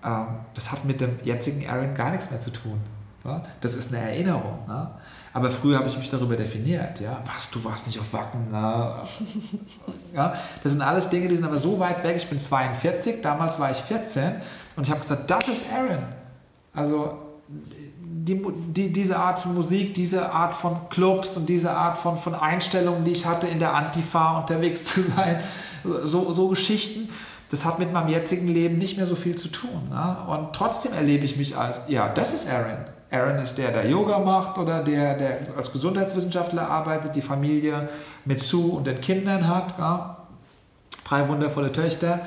[0.05, 2.83] Ähm, das hat mit dem jetzigen Aaron gar nichts mehr zu tun.
[3.61, 4.67] Das ist eine Erinnerung.
[4.67, 4.91] Ne?
[5.33, 7.01] Aber früher habe ich mich darüber definiert.
[7.01, 7.23] Ja?
[7.25, 8.51] Was, du warst nicht auf Wacken.
[8.51, 9.03] Ne?
[10.15, 10.35] ja?
[10.63, 12.17] Das sind alles Dinge, die sind aber so weit weg.
[12.17, 14.35] Ich bin 42, damals war ich 14
[14.77, 16.05] und ich habe gesagt, das ist Aaron.
[16.75, 17.19] Also
[17.49, 22.35] die, die, diese Art von Musik, diese Art von Clubs und diese Art von, von
[22.35, 25.43] Einstellungen, die ich hatte, in der Antifa unterwegs zu sein,
[26.05, 27.11] so, so Geschichten,
[27.51, 29.89] das hat mit meinem jetzigen Leben nicht mehr so viel zu tun.
[29.91, 30.17] Ne?
[30.27, 32.94] Und trotzdem erlebe ich mich als, ja, das ist Aaron.
[33.11, 37.89] Aaron ist der, der Yoga macht oder der, der als Gesundheitswissenschaftler arbeitet, die Familie
[38.25, 39.79] mit Sue und den Kindern hat.
[39.79, 40.17] Ja?
[41.05, 42.21] Drei wundervolle Töchter.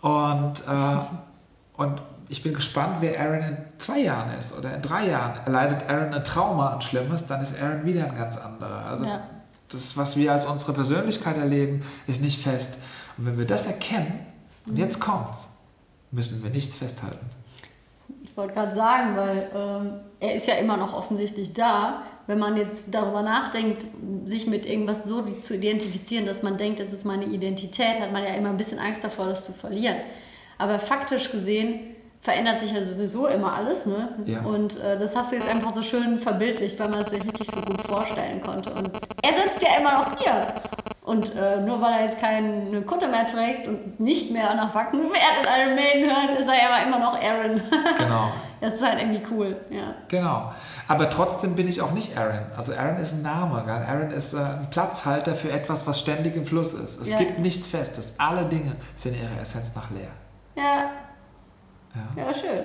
[0.00, 5.08] Und, äh, und ich bin gespannt, wer Aaron in zwei Jahren ist oder in drei
[5.08, 5.38] Jahren.
[5.46, 8.84] Erleidet Aaron ein Trauma, ein Schlimmes, dann ist Aaron wieder ein ganz anderer.
[8.86, 9.22] Also ja.
[9.70, 12.78] das, was wir als unsere Persönlichkeit erleben, ist nicht fest.
[13.16, 14.26] Und wenn wir das erkennen,
[14.66, 14.80] und mhm.
[14.80, 15.48] jetzt kommt's,
[16.10, 17.26] müssen wir nichts festhalten.
[18.38, 22.02] Ich wollte gerade sagen, weil ähm, er ist ja immer noch offensichtlich da.
[22.28, 23.84] Wenn man jetzt darüber nachdenkt,
[24.26, 28.22] sich mit irgendwas so zu identifizieren, dass man denkt, das ist meine Identität, hat man
[28.22, 29.96] ja immer ein bisschen Angst davor, das zu verlieren.
[30.56, 31.80] Aber faktisch gesehen
[32.20, 33.86] verändert sich ja sowieso immer alles.
[33.86, 34.10] Ne?
[34.26, 34.42] Ja.
[34.42, 37.50] Und äh, das hast du jetzt einfach so schön verbildlicht, weil man es sich wirklich
[37.50, 38.70] so gut vorstellen konnte.
[38.70, 38.88] Und
[39.20, 40.46] er sitzt ja immer noch hier.
[41.08, 45.00] Und äh, nur weil er jetzt keine Kutte mehr trägt und nicht mehr nach Wacken
[45.06, 47.62] fährt und Iron Maiden hört, ist er ja immer noch Aaron.
[47.98, 48.30] Genau.
[48.60, 49.94] das ist halt irgendwie cool, ja.
[50.08, 50.52] Genau.
[50.86, 52.40] Aber trotzdem bin ich auch nicht Aaron.
[52.54, 53.62] Also Aaron ist ein Name.
[53.64, 53.86] Gell?
[53.88, 57.00] Aaron ist äh, ein Platzhalter für etwas, was ständig im Fluss ist.
[57.00, 57.16] Es ja.
[57.16, 58.14] gibt nichts Festes.
[58.18, 60.10] Alle Dinge sind ihrer Essenz nach leer.
[60.56, 60.90] Ja.
[62.16, 62.64] Ja, ja schön.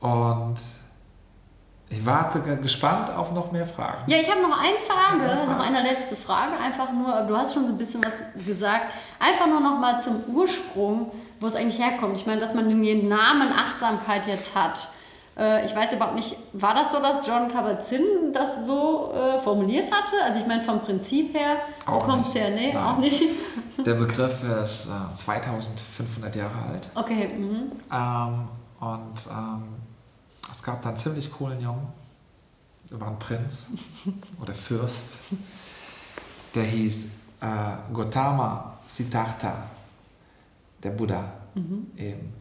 [0.00, 0.56] Und
[1.90, 4.10] ich warte gespannt auf noch mehr Fragen.
[4.10, 6.52] Ja, ich habe noch eine Frage, eine Frage, noch eine letzte Frage.
[6.62, 8.92] Einfach nur, du hast schon so ein bisschen was gesagt.
[9.18, 11.10] Einfach nur noch mal zum Ursprung,
[11.40, 12.16] wo es eigentlich herkommt.
[12.16, 14.88] Ich meine, dass man den Namen Achtsamkeit jetzt hat.
[15.38, 19.90] Äh, ich weiß überhaupt nicht, war das so, dass John Kabat-Zinn das so äh, formuliert
[19.90, 20.22] hatte?
[20.24, 22.50] Also ich meine, vom Prinzip her, kommt es her?
[22.50, 22.84] Nee, Nein.
[22.84, 23.22] auch nicht.
[23.78, 26.90] Der Begriff ist äh, 2500 Jahre alt.
[26.94, 27.28] Okay.
[27.28, 27.72] Mhm.
[27.90, 28.48] Ähm,
[28.80, 29.87] und ähm,
[30.52, 31.86] es gab da einen ziemlich coolen Jungen,
[32.90, 33.72] der war ein Prinz
[34.40, 35.18] oder Fürst,
[36.54, 37.06] der hieß
[37.40, 39.54] äh, Gautama Siddhartha,
[40.82, 41.24] der Buddha
[41.54, 41.86] mhm.
[41.96, 42.32] eben.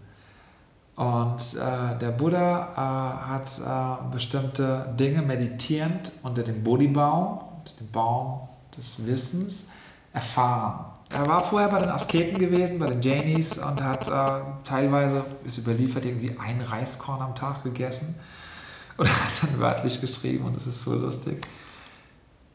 [0.95, 7.91] Und äh, der Buddha äh, hat äh, bestimmte Dinge meditierend unter dem Bodhibaum, unter dem
[7.91, 9.65] Baum des Wissens,
[10.11, 10.96] erfahren.
[11.09, 15.57] Er war vorher bei den Asketen gewesen, bei den Jainis und hat äh, teilweise, ist
[15.57, 18.15] überliefert, irgendwie ein Reiskorn am Tag gegessen.
[18.97, 21.45] Und hat dann wörtlich geschrieben, und das ist so lustig,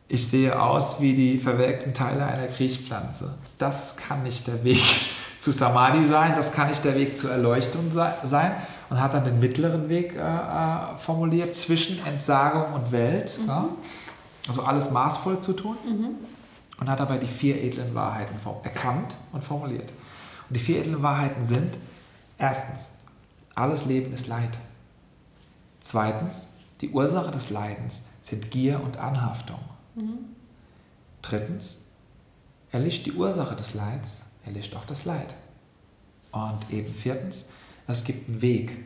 [0.09, 3.35] ich sehe aus wie die verwelkten Teile einer Kriechpflanze.
[3.59, 4.83] Das kann nicht der Weg
[5.41, 8.57] zu Samadhi sein, das kann nicht der Weg zur Erleuchtung sein.
[8.91, 13.39] Und hat dann den mittleren Weg äh, äh formuliert zwischen Entsagung und Welt.
[13.41, 13.47] Mhm.
[13.47, 13.69] Ja?
[14.49, 15.77] Also alles maßvoll zu tun.
[15.87, 16.32] Mhm
[16.83, 19.93] und hat dabei die vier edlen Wahrheiten erkannt und formuliert.
[20.49, 21.79] Und die vier edlen Wahrheiten sind,
[22.39, 22.91] erstens,
[23.55, 24.59] alles Leben ist Leid.
[25.81, 26.49] Zweitens,
[26.81, 29.61] die Ursache des Leidens sind Gier und Anhaftung.
[29.95, 30.25] Mhm.
[31.23, 31.77] Drittens,
[32.73, 35.37] erlischt die Ursache des Leids, erlischt auch das Leid.
[36.33, 37.45] Und eben viertens,
[37.87, 38.77] es gibt einen Weg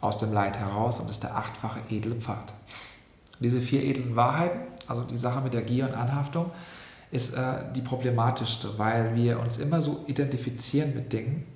[0.00, 2.54] aus dem Leid heraus und ist der achtfache edle Pfad.
[3.40, 6.50] Diese vier edlen Wahrheiten, also die Sache mit der Gier und Anhaftung,
[7.14, 11.46] ist äh, die problematischste, weil wir uns immer so identifizieren mit Dingen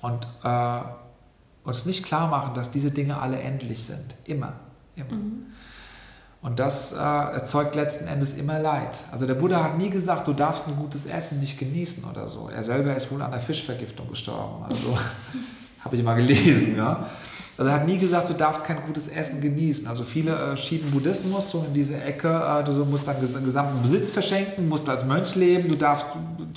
[0.00, 0.80] und äh,
[1.62, 4.16] uns nicht klar machen, dass diese Dinge alle endlich sind.
[4.24, 4.54] Immer.
[4.96, 5.12] Immer.
[5.12, 5.46] Mhm.
[6.40, 8.98] Und das äh, erzeugt letzten Endes immer Leid.
[9.12, 12.48] Also der Buddha hat nie gesagt, du darfst ein gutes Essen nicht genießen oder so.
[12.48, 14.64] Er selber ist wohl an einer Fischvergiftung gestorben.
[14.64, 14.96] Also
[15.84, 16.76] habe ich mal gelesen.
[16.76, 17.06] Ja?
[17.60, 19.86] Also er hat nie gesagt, du darfst kein gutes Essen genießen.
[19.86, 24.10] Also viele äh, schieben Buddhismus so in diese Ecke, äh, du musst deinen gesamten Besitz
[24.10, 26.06] verschenken, musst als Mönch leben, du darfst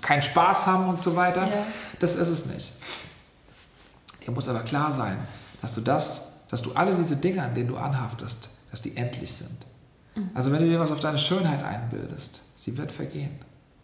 [0.02, 1.42] keinen Spaß haben und so weiter.
[1.42, 1.66] Ja.
[2.00, 2.72] Das ist es nicht.
[4.26, 5.18] Dir muss aber klar sein,
[5.62, 9.34] dass du das, dass du alle diese Dinge, an denen du anhaftest, dass die endlich
[9.34, 9.58] sind.
[10.16, 10.30] Mhm.
[10.34, 13.32] Also wenn du dir was auf deine Schönheit einbildest, sie wird vergehen.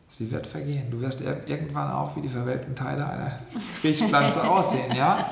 [0.09, 0.89] Sie wird vergehen.
[0.89, 3.31] Du wirst irgendwann auch wie die verwelkten Teile einer
[3.81, 5.29] Kriechpflanze aussehen, ja?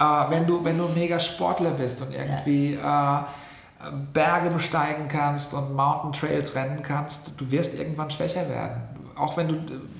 [0.00, 3.18] Äh, wenn, du, wenn du mega Sportler bist und irgendwie äh,
[4.12, 8.82] Berge besteigen kannst und Mountain Trails rennen kannst, du wirst irgendwann schwächer werden.
[9.16, 9.54] Auch wenn du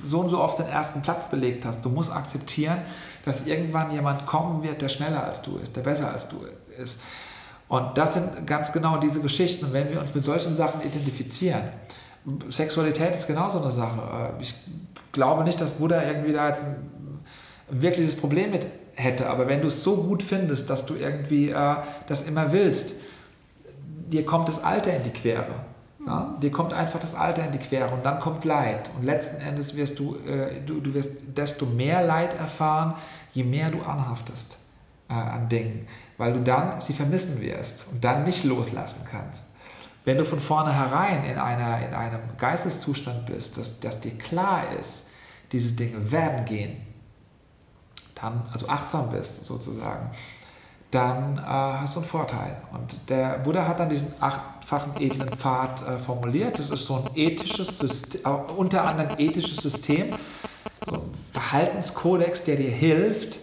[0.05, 2.79] so und so oft den ersten Platz belegt hast, du musst akzeptieren,
[3.25, 6.45] dass irgendwann jemand kommen wird, der schneller als du ist, der besser als du
[6.83, 7.01] ist.
[7.69, 9.67] Und das sind ganz genau diese Geschichten.
[9.67, 11.63] Und wenn wir uns mit solchen Sachen identifizieren,
[12.49, 14.01] Sexualität ist genauso eine Sache.
[14.39, 14.55] Äh, ich
[15.13, 16.91] glaube nicht, dass Buddha irgendwie da jetzt ein,
[17.69, 19.29] wirkliches Problem mit hätte.
[19.29, 22.95] Aber wenn du es so gut findest, dass du irgendwie äh, das immer willst,
[24.07, 25.65] dir kommt das Alter in die Quere.
[26.07, 26.37] Ja?
[26.43, 28.91] Dir kommt einfach das Alter in die Quere und dann kommt Leid.
[28.97, 32.95] Und letzten Endes wirst du, äh, du, du wirst desto mehr Leid erfahren,
[33.33, 34.59] je mehr du anhaftest.
[35.07, 39.45] Äh, an Dingen, weil du dann sie vermissen wirst und dann nicht loslassen kannst.
[40.05, 45.09] Wenn du von vornherein in, einer, in einem Geisteszustand bist, dass, dass dir klar ist,
[45.51, 46.77] diese Dinge werden gehen,
[48.15, 50.11] dann, also achtsam bist sozusagen,
[50.91, 52.57] dann äh, hast du einen Vorteil.
[52.73, 56.59] Und der Buddha hat dann diesen achtfachen edlen Pfad äh, formuliert.
[56.59, 60.11] Das ist so ein ethisches System, äh, unter anderem ethisches System,
[60.87, 61.01] so ein
[61.33, 63.39] Verhaltenskodex, der dir hilft,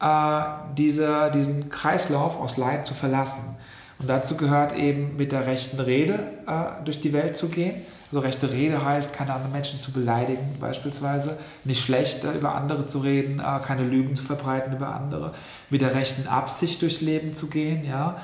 [0.00, 0.42] äh,
[0.76, 3.56] diese, diesen Kreislauf aus Leid zu verlassen.
[4.00, 7.74] Und dazu gehört eben mit der rechten Rede äh, durch die Welt zu gehen.
[8.10, 12.86] Also rechte Rede heißt, keine anderen Menschen zu beleidigen beispielsweise, nicht schlecht äh, über andere
[12.86, 15.32] zu reden, äh, keine Lügen zu verbreiten über andere,
[15.68, 18.20] mit der rechten Absicht durchs Leben zu gehen, ja.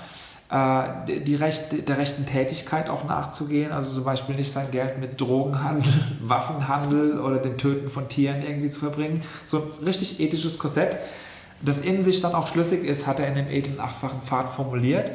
[0.49, 5.21] Äh, die rechte, der rechten Tätigkeit auch nachzugehen, also zum Beispiel nicht sein Geld mit
[5.21, 9.23] Drogenhandel, Waffenhandel oder dem Töten von Tieren irgendwie zu verbringen.
[9.45, 10.99] So ein richtig ethisches Korsett,
[11.63, 15.11] das in sich dann auch schlüssig ist, hat er in dem edlen achtfachen Pfad formuliert.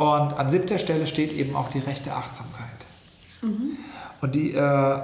[0.00, 2.64] Und an siebter Stelle steht eben auch die rechte Achtsamkeit.
[3.42, 3.76] Mhm.
[4.22, 5.02] Und die, äh, äh,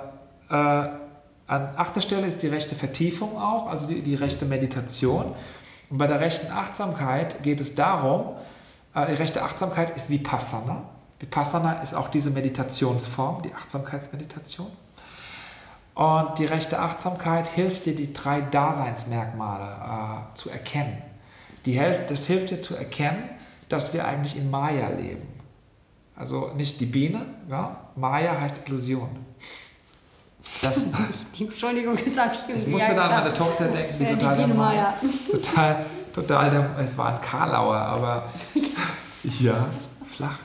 [0.48, 0.98] an
[1.46, 5.34] achter Stelle ist die rechte Vertiefung auch, also die, die rechte Meditation.
[5.90, 8.36] Und bei der rechten Achtsamkeit geht es darum,
[8.94, 10.84] äh, die rechte Achtsamkeit ist Vipassana.
[11.18, 14.68] Vipassana ist auch diese Meditationsform, die Achtsamkeitsmeditation.
[15.94, 21.02] Und die rechte Achtsamkeit hilft dir, die drei Daseinsmerkmale äh, zu erkennen.
[21.66, 21.78] Die,
[22.08, 23.35] das hilft dir zu erkennen,
[23.68, 25.26] dass wir eigentlich in Maya leben.
[26.14, 27.76] Also nicht die Biene, ja?
[27.94, 29.08] Maya heißt Illusion.
[30.62, 30.86] Das,
[31.38, 34.52] Entschuldigung, jetzt habe ich Ich musste da an meine Tochter denken, die, ja, total, die
[34.52, 34.94] Maya.
[35.30, 38.24] total, total, der, es war ein Karlauer, aber
[39.40, 39.66] ja,
[40.10, 40.38] flach.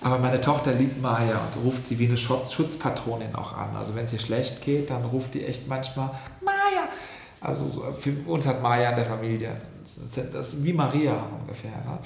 [0.00, 3.76] Aber meine Tochter liebt Maya und ruft sie wie eine Schutzpatronin auch an.
[3.76, 6.10] Also wenn es ihr schlecht geht, dann ruft die echt manchmal
[6.40, 6.88] Maya.
[7.40, 9.56] Also für uns hat Maya in der Familie
[10.32, 11.70] das ist wie Maria ungefähr.
[11.70, 11.98] Ne?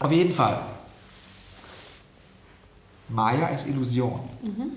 [0.00, 0.60] Auf jeden Fall.
[3.08, 4.20] Maya ist Illusion.
[4.42, 4.70] Mhm.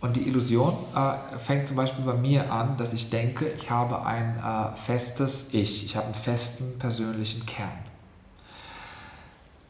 [0.00, 4.04] Und die Illusion äh, fängt zum Beispiel bei mir an, dass ich denke, ich habe
[4.04, 7.68] ein äh, festes Ich, ich habe einen festen persönlichen Kern.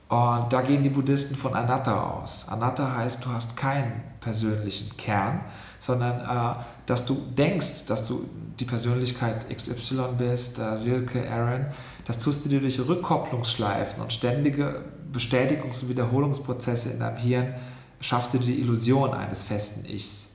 [0.08, 2.48] Und da gehen die Buddhisten von Anatta aus.
[2.48, 5.40] Anatta heißt, du hast keinen persönlichen Kern,
[5.80, 6.54] sondern äh,
[6.86, 8.28] dass du denkst, dass du
[8.58, 11.66] die Persönlichkeit XY bist, äh, Silke, Aaron,
[12.06, 14.82] das tust du dir durch Rückkopplungsschleifen und ständige
[15.12, 17.54] Bestätigungs- und Wiederholungsprozesse in deinem Hirn,
[18.00, 20.30] schaffst du dir die Illusion eines festen Ichs.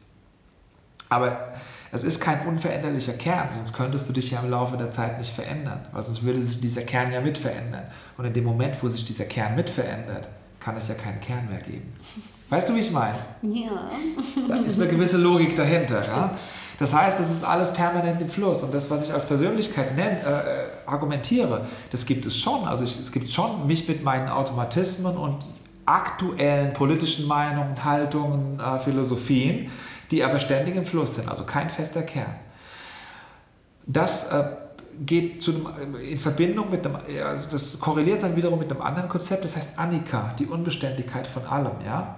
[1.09, 1.53] Aber
[1.91, 5.33] es ist kein unveränderlicher Kern, sonst könntest du dich ja im Laufe der Zeit nicht
[5.33, 7.83] verändern, weil sonst würde sich dieser Kern ja mit verändern.
[8.17, 10.29] Und in dem Moment, wo sich dieser Kern mit verändert,
[10.63, 11.91] kann es ja keinen Kern mehr geben.
[12.49, 13.17] Weißt du, wie ich meine?
[13.41, 13.89] Ja.
[14.47, 16.05] Da ist eine gewisse Logik dahinter.
[16.05, 16.37] Ja?
[16.77, 18.61] Das heißt, es ist alles permanent im Fluss.
[18.63, 22.67] Und das, was ich als Persönlichkeit nenn, äh, argumentiere, das gibt es schon.
[22.67, 25.45] Also ich, es gibt schon mich mit meinen Automatismen und
[25.85, 29.71] aktuellen politischen Meinungen, Haltungen, äh, Philosophien,
[30.11, 31.29] die aber ständig im Fluss sind.
[31.29, 32.35] Also kein fester Kern.
[33.87, 34.43] Das äh,
[35.05, 39.09] geht zu einem, in Verbindung mit einem, also das korreliert dann wiederum mit einem anderen
[39.09, 41.73] Konzept, das heißt Anika, die Unbeständigkeit von allem.
[41.85, 42.17] Ja?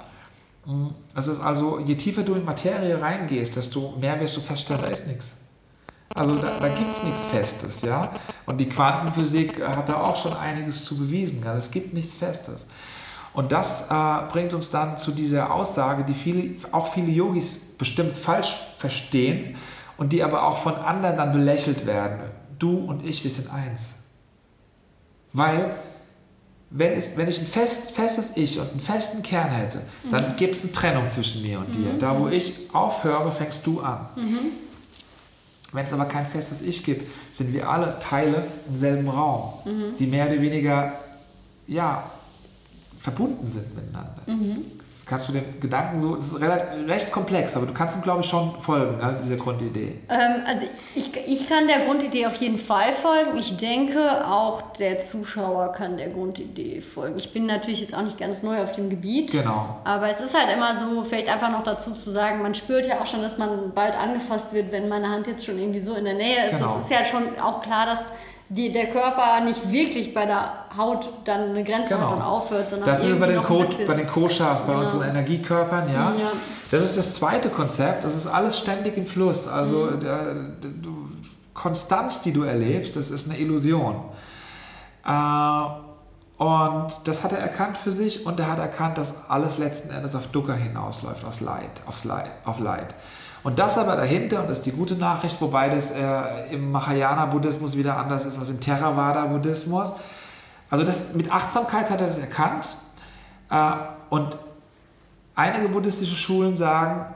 [0.65, 0.91] Mhm.
[1.15, 4.89] Es ist also, je tiefer du in Materie reingehst, desto mehr wirst du feststellen, da
[4.89, 5.38] ist nichts.
[6.15, 8.11] Also da, da gibt es nichts Festes, ja.
[8.45, 11.41] Und die Quantenphysik hat da auch schon einiges zu bewiesen.
[11.43, 11.55] Ja?
[11.55, 12.67] Es gibt nichts Festes.
[13.34, 18.15] Und das äh, bringt uns dann zu dieser Aussage, die viele, auch viele Yogis bestimmt
[18.15, 19.55] falsch verstehen
[19.97, 22.19] und die aber auch von anderen dann belächelt werden.
[22.64, 23.95] Du und ich, wir sind eins.
[25.34, 25.76] Weil
[26.70, 30.36] wenn, es, wenn ich ein fest, festes Ich und einen festen Kern hätte, dann mhm.
[30.38, 31.74] gibt es eine Trennung zwischen mir und mhm.
[31.74, 31.93] dir.
[31.99, 34.07] Da, wo ich aufhöre, fängst du an.
[34.16, 34.39] Mhm.
[35.74, 39.97] Wenn es aber kein festes Ich gibt, sind wir alle Teile im selben Raum, mhm.
[39.99, 40.93] die mehr oder weniger
[41.68, 42.09] ja,
[43.01, 44.22] verbunden sind miteinander.
[45.06, 48.22] Kannst du den Gedanken so, das ist relativ, recht komplex, aber du kannst ihm, glaube
[48.22, 49.99] ich, schon folgen, ne, dieser Grundidee.
[50.10, 53.38] Ähm, also ich, ich kann der Grundidee auf jeden Fall folgen.
[53.38, 57.18] Ich denke, auch der Zuschauer kann der Grundidee folgen.
[57.18, 59.32] Ich bin natürlich jetzt auch nicht ganz neu auf dem Gebiet.
[59.32, 59.78] Genau.
[59.84, 63.01] Aber es ist halt immer so, vielleicht einfach noch dazu zu sagen, man spürt ja
[63.01, 66.06] auch schon, dass man bald angefasst wird, wenn meine Hand jetzt schon irgendwie so in
[66.06, 66.60] der Nähe ist.
[66.60, 66.78] Genau.
[66.78, 68.04] Es ist ja schon auch klar, dass
[68.56, 72.08] die, der Körper nicht wirklich bei der Haut dann eine Grenze genau.
[72.08, 74.86] hat und aufhört, sondern das ist bei den, Co bei den Koshas, bei genau.
[74.86, 76.14] unseren Energiekörpern, ja?
[76.18, 76.32] ja?
[76.72, 79.47] Das ist das zweite Konzept, das ist alles ständig im Fluss.
[79.47, 79.99] Also mhm.
[79.99, 80.72] der, der,
[81.54, 83.95] Konstanz, die du erlebst, das ist eine Illusion.
[85.06, 89.91] Äh, Und das hat er erkannt für sich und er hat erkannt, dass alles letzten
[89.91, 92.95] Endes auf Dukkha hinausläuft, aufs Leid, aufs Leid, auf Leid.
[93.44, 96.02] Und das aber dahinter, und das ist die gute Nachricht, wobei das äh,
[96.52, 99.91] im Mahayana-Buddhismus wieder anders ist als im Theravada-Buddhismus.
[100.70, 102.70] Also das, mit Achtsamkeit hat er das erkannt.
[103.50, 103.72] Äh,
[104.10, 104.38] und
[105.36, 107.14] einige buddhistische Schulen sagen,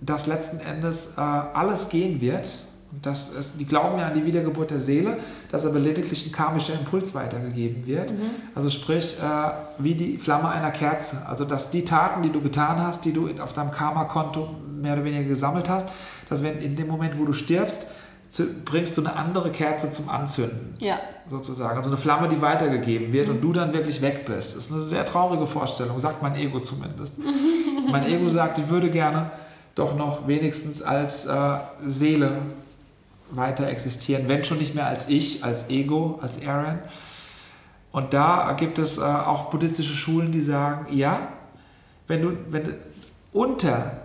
[0.00, 2.48] dass letzten Endes äh, alles gehen wird.
[2.92, 5.18] Und das, die glauben ja an die Wiedergeburt der Seele,
[5.50, 8.12] dass aber lediglich ein karmischer Impuls weitergegeben wird.
[8.12, 8.30] Mhm.
[8.54, 11.26] Also sprich, äh, wie die Flamme einer Kerze.
[11.26, 14.48] Also dass die Taten, die du getan hast, die du auf deinem Karma-Konto
[14.80, 15.88] mehr oder weniger gesammelt hast,
[16.28, 17.86] dass wenn in dem Moment, wo du stirbst,
[18.64, 20.74] bringst du eine andere Kerze zum Anzünden.
[20.78, 20.98] Ja.
[21.30, 21.76] Sozusagen.
[21.76, 23.34] Also eine Flamme, die weitergegeben wird mhm.
[23.34, 24.56] und du dann wirklich weg bist.
[24.56, 27.16] Das ist eine sehr traurige Vorstellung, sagt mein Ego zumindest.
[27.90, 29.30] mein Ego sagt, ich würde gerne
[29.74, 32.42] doch noch wenigstens als äh, Seele
[33.30, 36.78] weiter existieren, wenn schon nicht mehr als ich, als Ego, als Aaron.
[37.92, 41.28] Und da gibt es äh, auch buddhistische Schulen, die sagen, ja,
[42.06, 42.74] wenn du, wenn du
[43.32, 43.98] unter,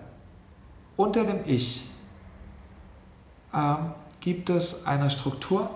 [0.96, 1.88] unter dem Ich
[3.54, 5.70] ähm, gibt es eine Struktur.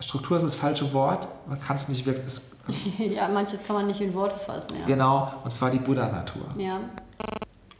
[0.00, 2.40] Struktur ist das falsche Wort, man kann es nicht wirklich.
[2.98, 4.76] ja, manches kann man nicht in Worte fassen.
[4.78, 4.86] Ja.
[4.86, 6.42] Genau, und zwar die Buddha-Natur.
[6.56, 6.80] Ja.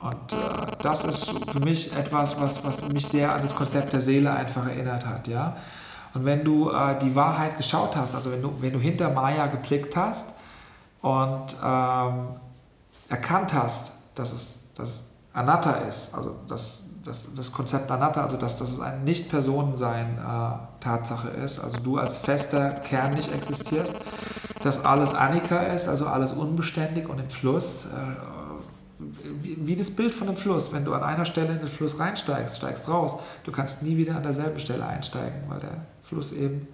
[0.01, 0.37] Und äh,
[0.83, 4.67] das ist für mich etwas, was, was mich sehr an das Konzept der Seele einfach
[4.67, 5.29] erinnert hat.
[5.29, 5.57] Ja?
[6.15, 9.47] Und wenn du äh, die Wahrheit geschaut hast, also wenn du, wenn du hinter Maya
[9.47, 10.27] geblickt hast
[11.03, 12.29] und ähm,
[13.09, 18.57] erkannt hast, dass es dass Anatta ist, also dass, dass das Konzept Anatta, also dass,
[18.57, 23.95] dass es ein Nicht-Personensein äh, ist, also du als fester Kern nicht existierst,
[24.63, 27.89] dass alles Anika ist, also alles unbeständig und im Fluss äh,
[29.43, 30.73] wie, wie, das Bild von einem Fluss.
[30.73, 34.17] Wenn du an einer Stelle in den Fluss reinsteigst, steigst raus, du kannst nie wieder
[34.17, 36.67] an derselben Stelle einsteigen, weil der Fluss eben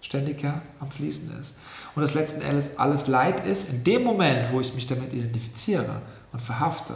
[0.00, 1.56] ständig ja am Fließen ist.
[1.94, 6.00] Und das letzten Endes alles Leid ist, in dem Moment, wo ich mich damit identifiziere
[6.32, 6.94] und verhafte,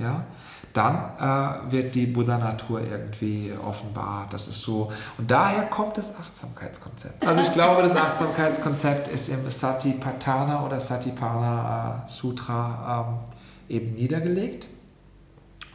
[0.00, 0.24] ja,
[0.72, 4.32] dann äh, wird die Buddha-Natur irgendwie offenbart.
[4.32, 4.92] Das ist so.
[5.16, 7.26] Und daher kommt das Achtsamkeitskonzept.
[7.26, 14.66] Also ich glaube, das Achtsamkeitskonzept ist im Satipatthana oder Satipana äh, Sutra ähm, eben niedergelegt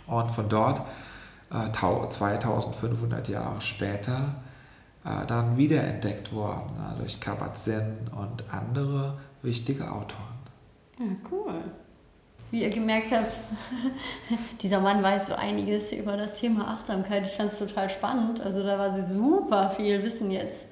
[0.07, 0.82] und von dort
[1.51, 4.36] äh, 2500 Jahre später
[5.05, 10.24] äh, dann wiederentdeckt worden äh, durch Kabat-Zinn und andere wichtige Autoren.
[10.99, 11.53] Ja, cool.
[12.54, 13.34] Wie ihr gemerkt habt,
[14.62, 17.26] dieser Mann weiß so einiges über das Thema Achtsamkeit.
[17.26, 18.41] Ich fand es total spannend.
[18.41, 20.68] Also da war super viel Wissen jetzt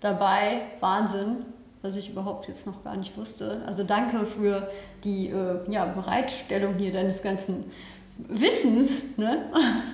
[0.00, 0.60] dabei.
[0.80, 1.46] Wahnsinn
[1.80, 3.62] was ich überhaupt jetzt noch gar nicht wusste.
[3.66, 4.70] Also danke für
[5.04, 7.70] die äh, ja, Bereitstellung hier deines ganzen
[8.16, 9.16] Wissens.
[9.18, 9.50] Ne?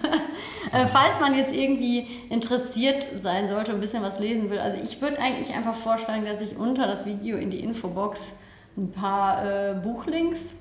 [0.73, 4.79] äh, falls man jetzt irgendwie interessiert sein sollte und ein bisschen was lesen will, also
[4.83, 8.39] ich würde eigentlich einfach vorschlagen, dass ich unter das Video in die Infobox
[8.77, 10.57] ein paar äh, Buchlinks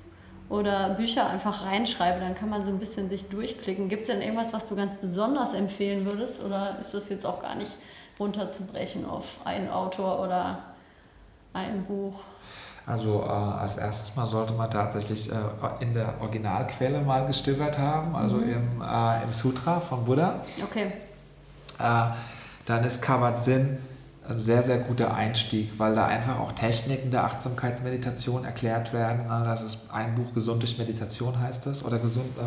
[0.50, 3.88] oder Bücher einfach reinschreibe, dann kann man so ein bisschen sich durchklicken.
[3.88, 7.40] Gibt es denn irgendwas, was du ganz besonders empfehlen würdest oder ist das jetzt auch
[7.40, 7.70] gar nicht
[8.18, 10.58] runterzubrechen auf einen Autor oder
[11.54, 12.14] ein Buch?
[12.84, 15.34] Also äh, als erstes mal sollte man tatsächlich äh,
[15.78, 18.50] in der Originalquelle mal gestöbert haben, also mhm.
[18.50, 20.40] im, äh, im Sutra von Buddha.
[20.64, 20.92] Okay.
[21.78, 22.02] Äh,
[22.66, 23.78] dann ist Kabat-Zinn
[24.30, 29.26] ein sehr, sehr guter Einstieg, weil da einfach auch Techniken der Achtsamkeitsmeditation erklärt werden.
[29.28, 32.42] Das ist ein Buch, Gesund durch Meditation heißt es, oder gesund, äh,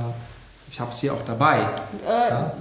[0.71, 1.67] ich habe es hier auch dabei.
[2.05, 2.53] Äh, ja?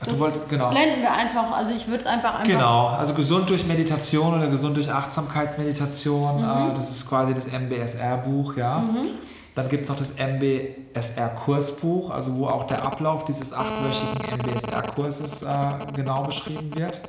[0.00, 0.70] Das wollt, genau.
[0.70, 1.56] blenden wir einfach.
[1.56, 2.46] Also ich würde einfach einfach.
[2.46, 6.36] Genau, also gesund durch Meditation oder gesund durch Achtsamkeitsmeditation.
[6.36, 6.70] Mhm.
[6.70, 8.78] Äh, das ist quasi das MBSR-Buch, ja.
[8.78, 9.08] Mhm.
[9.56, 15.48] Dann gibt es noch das MBSR-Kursbuch, also wo auch der Ablauf dieses achtwöchigen MBSR-Kurses äh,
[15.96, 17.00] genau beschrieben wird.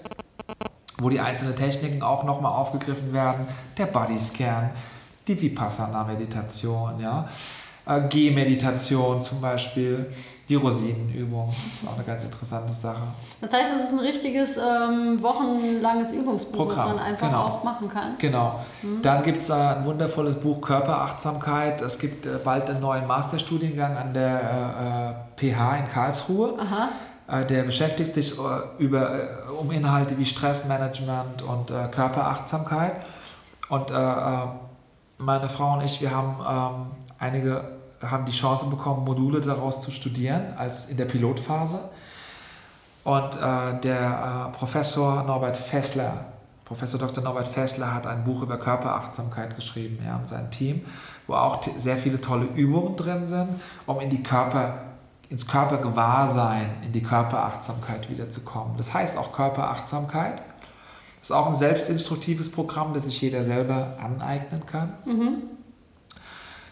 [0.99, 3.47] Wo die einzelnen Techniken auch nochmal aufgegriffen werden.
[3.77, 4.71] Der Bodyscan,
[5.27, 7.29] die Vipassana-Meditation, ja.
[7.89, 10.11] Äh, Gehmeditation zum Beispiel,
[10.47, 13.01] die Rosinenübung, das ist auch eine ganz interessante Sache.
[13.41, 16.75] Das heißt, es ist ein richtiges ähm, wochenlanges Übungsbuch, Programm.
[16.75, 17.41] das man einfach genau.
[17.41, 18.11] auch machen kann.
[18.19, 18.59] Genau.
[18.83, 19.01] Mhm.
[19.01, 21.81] Dann gibt es äh, ein wundervolles Buch Körperachtsamkeit.
[21.81, 26.59] Es gibt äh, bald einen neuen Masterstudiengang an der äh, PH in Karlsruhe.
[26.59, 27.08] Aha äh,
[27.45, 28.41] der beschäftigt sich äh,
[28.77, 29.19] über,
[29.59, 32.93] um Inhalte wie Stressmanagement und Körperachtsamkeit.
[33.69, 39.81] Und meine Frau und ich, wir haben ähm, einige haben die Chance bekommen, Module daraus
[39.81, 41.79] zu studieren, als in der Pilotphase.
[43.03, 46.25] Und äh, der äh, Professor Norbert Fessler,
[46.65, 47.23] Professor Dr.
[47.23, 50.85] Norbert Fessler hat ein Buch über Körperachtsamkeit geschrieben, ja, und sein Team,
[51.25, 53.49] wo auch sehr viele tolle Übungen drin sind,
[53.87, 54.75] um in die Körper,
[55.29, 58.77] ins Körpergewahrsein, in die Körperachtsamkeit wiederzukommen.
[58.77, 60.41] Das heißt auch Körperachtsamkeit.
[61.19, 64.93] Das ist auch ein selbstinstruktives Programm, das sich jeder selber aneignen kann.
[65.05, 65.43] Mhm.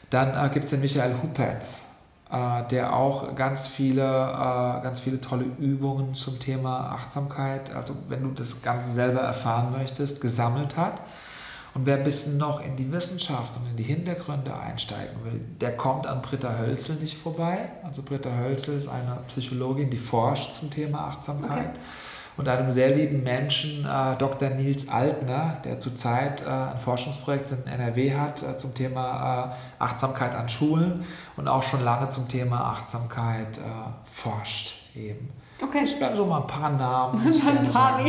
[0.10, 1.84] Dann äh, gibt es den Michael Huppertz,
[2.32, 8.24] äh, der auch ganz viele, äh, ganz viele tolle Übungen zum Thema Achtsamkeit, also wenn
[8.24, 11.02] du das Ganze selber erfahren möchtest, gesammelt hat.
[11.78, 15.78] Und wer ein bisschen noch in die Wissenschaft und in die Hintergründe einsteigen will, der
[15.78, 17.70] kommt an Britta Hölzel nicht vorbei.
[17.84, 21.70] Also Britta Hölzel ist eine Psychologin, die forscht zum Thema Achtsamkeit.
[21.70, 21.80] Okay.
[22.36, 24.50] Und einem sehr lieben Menschen, äh, Dr.
[24.50, 30.34] Nils Altner, der zurzeit äh, ein Forschungsprojekt in NRW hat äh, zum Thema äh, Achtsamkeit
[30.34, 31.06] an Schulen
[31.36, 33.62] und auch schon lange zum Thema Achtsamkeit äh,
[34.12, 35.30] forscht eben.
[35.62, 35.84] Okay.
[35.84, 37.34] Ich werde so mal ein paar Namen.
[37.48, 38.00] ein paar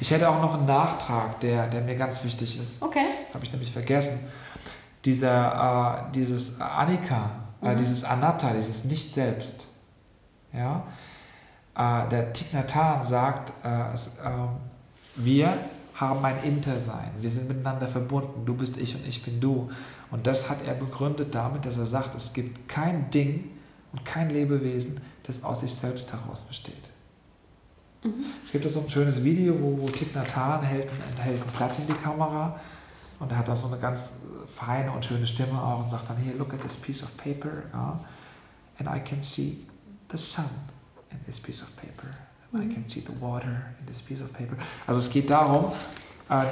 [0.00, 2.82] ich hätte auch noch einen Nachtrag, der, der mir ganz wichtig ist.
[2.82, 3.04] Okay.
[3.32, 4.20] Habe ich nämlich vergessen.
[5.04, 7.30] Dieser, äh, dieses Annika,
[7.62, 7.78] äh, mhm.
[7.78, 9.66] dieses Anatta, dieses Nicht-Selbst.
[10.52, 10.84] Ja?
[11.76, 14.48] Äh, der Thich Nhat Hanh sagt, äh, es, ähm,
[15.16, 15.56] wir
[15.94, 17.10] haben ein Intersein.
[17.20, 18.44] Wir sind miteinander verbunden.
[18.44, 19.70] Du bist ich und ich bin du.
[20.10, 23.50] Und das hat er begründet damit, dass er sagt, es gibt kein Ding
[23.92, 26.90] und kein Lebewesen, das aus sich selbst heraus besteht.
[28.04, 28.24] Mhm.
[28.42, 31.78] Es gibt so ein schönes Video, wo, wo Thich Nhat Hanh hält, hält ein Blatt
[31.78, 32.58] in die Kamera
[33.20, 34.20] und er hat da so eine ganz
[34.54, 37.62] feine und schöne Stimme auch und sagt dann, here, look at this piece of paper
[37.72, 38.00] ja,
[38.78, 39.66] and I can see
[40.10, 40.50] the sun
[41.10, 42.08] in this piece of paper.
[42.52, 44.56] And I can see the water in this piece of paper.
[44.86, 45.72] Also es geht darum,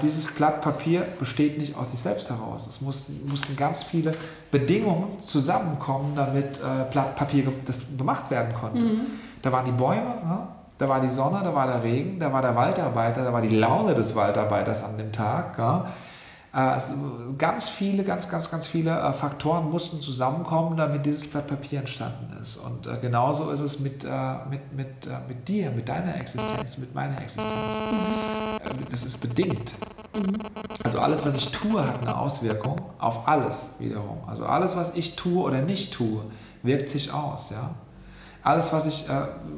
[0.03, 2.67] dieses Blatt Papier besteht nicht aus sich selbst heraus.
[2.67, 4.13] Es mussten, mussten ganz viele
[4.51, 8.85] Bedingungen zusammenkommen, damit äh, Blatt Papier das gemacht werden konnte.
[8.85, 9.01] Mhm.
[9.43, 12.43] Da waren die Bäume, ja, da war die Sonne, da war der Regen, da war
[12.43, 15.59] der Waldarbeiter, da war die Laune des Waldarbeiters an dem Tag.
[15.59, 15.87] Ja.
[16.53, 16.81] Äh,
[17.39, 22.37] ganz viele, ganz, ganz, ganz viele äh, Faktoren mussten zusammenkommen, damit dieses Blatt Papier entstanden
[22.43, 22.57] ist.
[22.57, 24.05] Und äh, genauso ist es mit,
[24.51, 27.47] mit, mit, mit dir, mit deiner Existenz, mit meiner Existenz.
[28.91, 29.75] Das ist bedingt.
[30.83, 34.19] Also alles, was ich tue, hat eine Auswirkung auf alles wiederum.
[34.27, 36.25] Also alles, was ich tue oder nicht tue,
[36.65, 37.51] wirkt sich aus.
[37.51, 37.71] Ja?
[38.43, 39.13] Alles, was ich äh,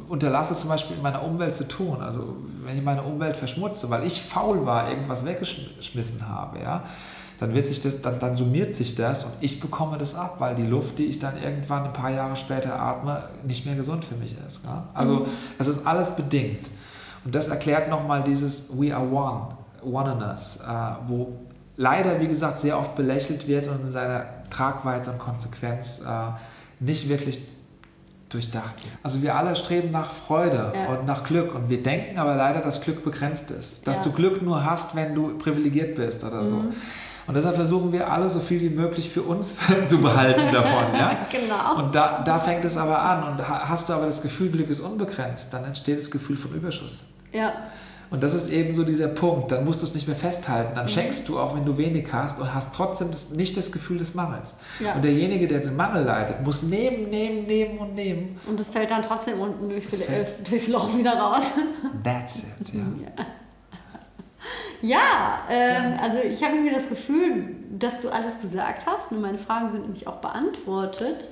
[0.09, 4.05] unterlasse, zum Beispiel in meiner Umwelt zu tun, also wenn ich meine Umwelt verschmutze, weil
[4.05, 6.83] ich faul war, irgendwas weggeschmissen habe, ja,
[7.39, 10.55] dann, wird sich das, dann, dann summiert sich das und ich bekomme das ab, weil
[10.55, 14.15] die Luft, die ich dann irgendwann ein paar Jahre später atme, nicht mehr gesund für
[14.15, 14.65] mich ist.
[14.65, 14.89] Ja?
[14.95, 15.27] Also mhm.
[15.59, 16.71] es ist alles bedingt.
[17.25, 21.33] Und das erklärt nochmal dieses We are one, oneness, äh, wo
[21.77, 26.33] leider, wie gesagt, sehr oft belächelt wird und in seiner Tragweite und Konsequenz äh,
[26.81, 27.41] nicht wirklich
[28.33, 28.95] durchdacht wird.
[29.03, 30.87] Also wir alle streben nach Freude ja.
[30.87, 33.87] und nach Glück und wir denken aber leider, dass Glück begrenzt ist.
[33.87, 34.05] Dass ja.
[34.05, 36.57] du Glück nur hast, wenn du privilegiert bist oder so.
[36.57, 36.73] Mhm.
[37.27, 39.59] Und deshalb versuchen wir alle so viel wie möglich für uns
[39.89, 40.95] zu behalten davon.
[40.95, 41.19] Ja?
[41.31, 41.83] genau.
[41.83, 43.33] Und da, da fängt es aber an.
[43.33, 47.05] Und hast du aber das Gefühl, Glück ist unbegrenzt, dann entsteht das Gefühl von Überschuss.
[47.33, 47.53] Ja.
[48.13, 49.51] Und das ist eben so dieser Punkt.
[49.51, 50.75] Dann musst du es nicht mehr festhalten.
[50.75, 50.91] Dann mhm.
[50.91, 54.15] schenkst du auch, wenn du wenig hast und hast trotzdem das, nicht das Gefühl des
[54.15, 54.57] Mangels.
[54.81, 54.95] Ja.
[54.95, 58.39] Und derjenige, der den Mangel leidet, muss nehmen, nehmen, nehmen und nehmen.
[58.47, 59.91] Und das fällt dann trotzdem unten durchs,
[60.49, 61.45] durchs Loch wieder raus.
[62.05, 62.81] That's it, ja.
[62.81, 63.27] ja.
[64.83, 69.13] Ja, ähm, also ich habe mir das Gefühl, dass du alles gesagt hast.
[69.13, 71.29] Nur meine Fragen sind nämlich auch beantwortet.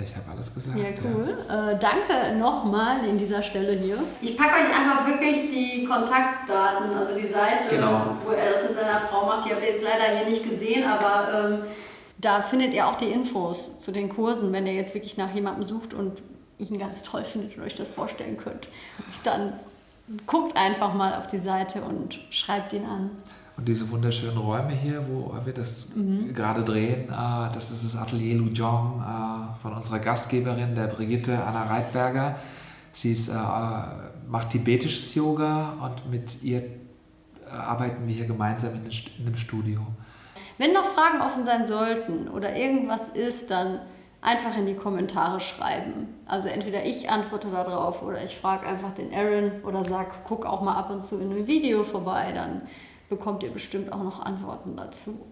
[0.00, 0.78] Ich habe alles gesagt.
[0.78, 1.36] Ja, cool.
[1.48, 1.72] Ja.
[1.72, 3.98] Äh, danke nochmal in dieser Stelle hier.
[4.20, 8.16] Ich packe euch einfach wirklich die Kontaktdaten, also die Seite, genau.
[8.24, 9.46] wo er das mit seiner Frau macht.
[9.46, 11.58] Die habt ihr jetzt leider hier nicht gesehen, aber ähm,
[12.18, 15.64] da findet ihr auch die Infos zu den Kursen, wenn ihr jetzt wirklich nach jemandem
[15.64, 16.22] sucht und
[16.58, 18.68] ihn ganz toll findet und euch das vorstellen könnt.
[19.24, 19.52] Dann
[20.26, 23.10] guckt einfach mal auf die Seite und schreibt ihn an.
[23.58, 26.32] Und diese wunderschönen Räume hier, wo wir das mhm.
[26.32, 31.64] gerade drehen, äh, das ist das Atelier Lujong äh, von unserer Gastgeberin, der Brigitte Anna
[31.64, 32.36] Reitberger.
[32.92, 33.32] Sie ist, äh,
[34.28, 36.62] macht tibetisches Yoga und mit ihr
[37.50, 39.80] arbeiten wir hier gemeinsam in, in einem Studio.
[40.58, 43.80] Wenn noch Fragen offen sein sollten oder irgendwas ist, dann
[44.20, 46.14] einfach in die Kommentare schreiben.
[46.26, 50.60] Also entweder ich antworte darauf oder ich frage einfach den Aaron oder sag, guck auch
[50.62, 52.62] mal ab und zu in einem Video vorbei, dann
[53.08, 55.26] bekommt ihr bestimmt auch noch Antworten dazu.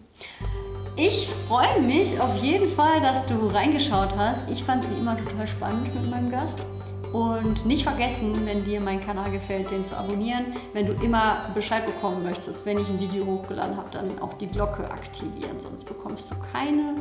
[0.96, 4.50] Ich freue mich auf jeden Fall, dass du reingeschaut hast.
[4.50, 6.64] Ich fand es wie immer total spannend mit meinem Gast.
[7.12, 10.46] Und nicht vergessen, wenn dir mein Kanal gefällt, den zu abonnieren.
[10.72, 14.46] Wenn du immer Bescheid bekommen möchtest, wenn ich ein Video hochgeladen habe, dann auch die
[14.46, 15.58] Glocke aktivieren.
[15.58, 16.96] Sonst bekommst du keine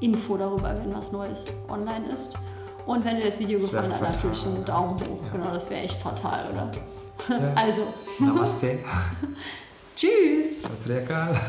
[0.00, 2.38] Info darüber, wenn was Neues online ist.
[2.86, 5.24] Und wenn dir das Video das gefallen hat, natürlich einen Daumen hoch.
[5.24, 5.32] Ja.
[5.32, 6.70] Genau, das wäre echt fatal, oder?
[7.28, 7.52] Ja.
[7.56, 7.82] Also.
[8.20, 8.78] Namaste.
[9.98, 10.62] Tschüss.
[10.62, 11.40] Satriakal.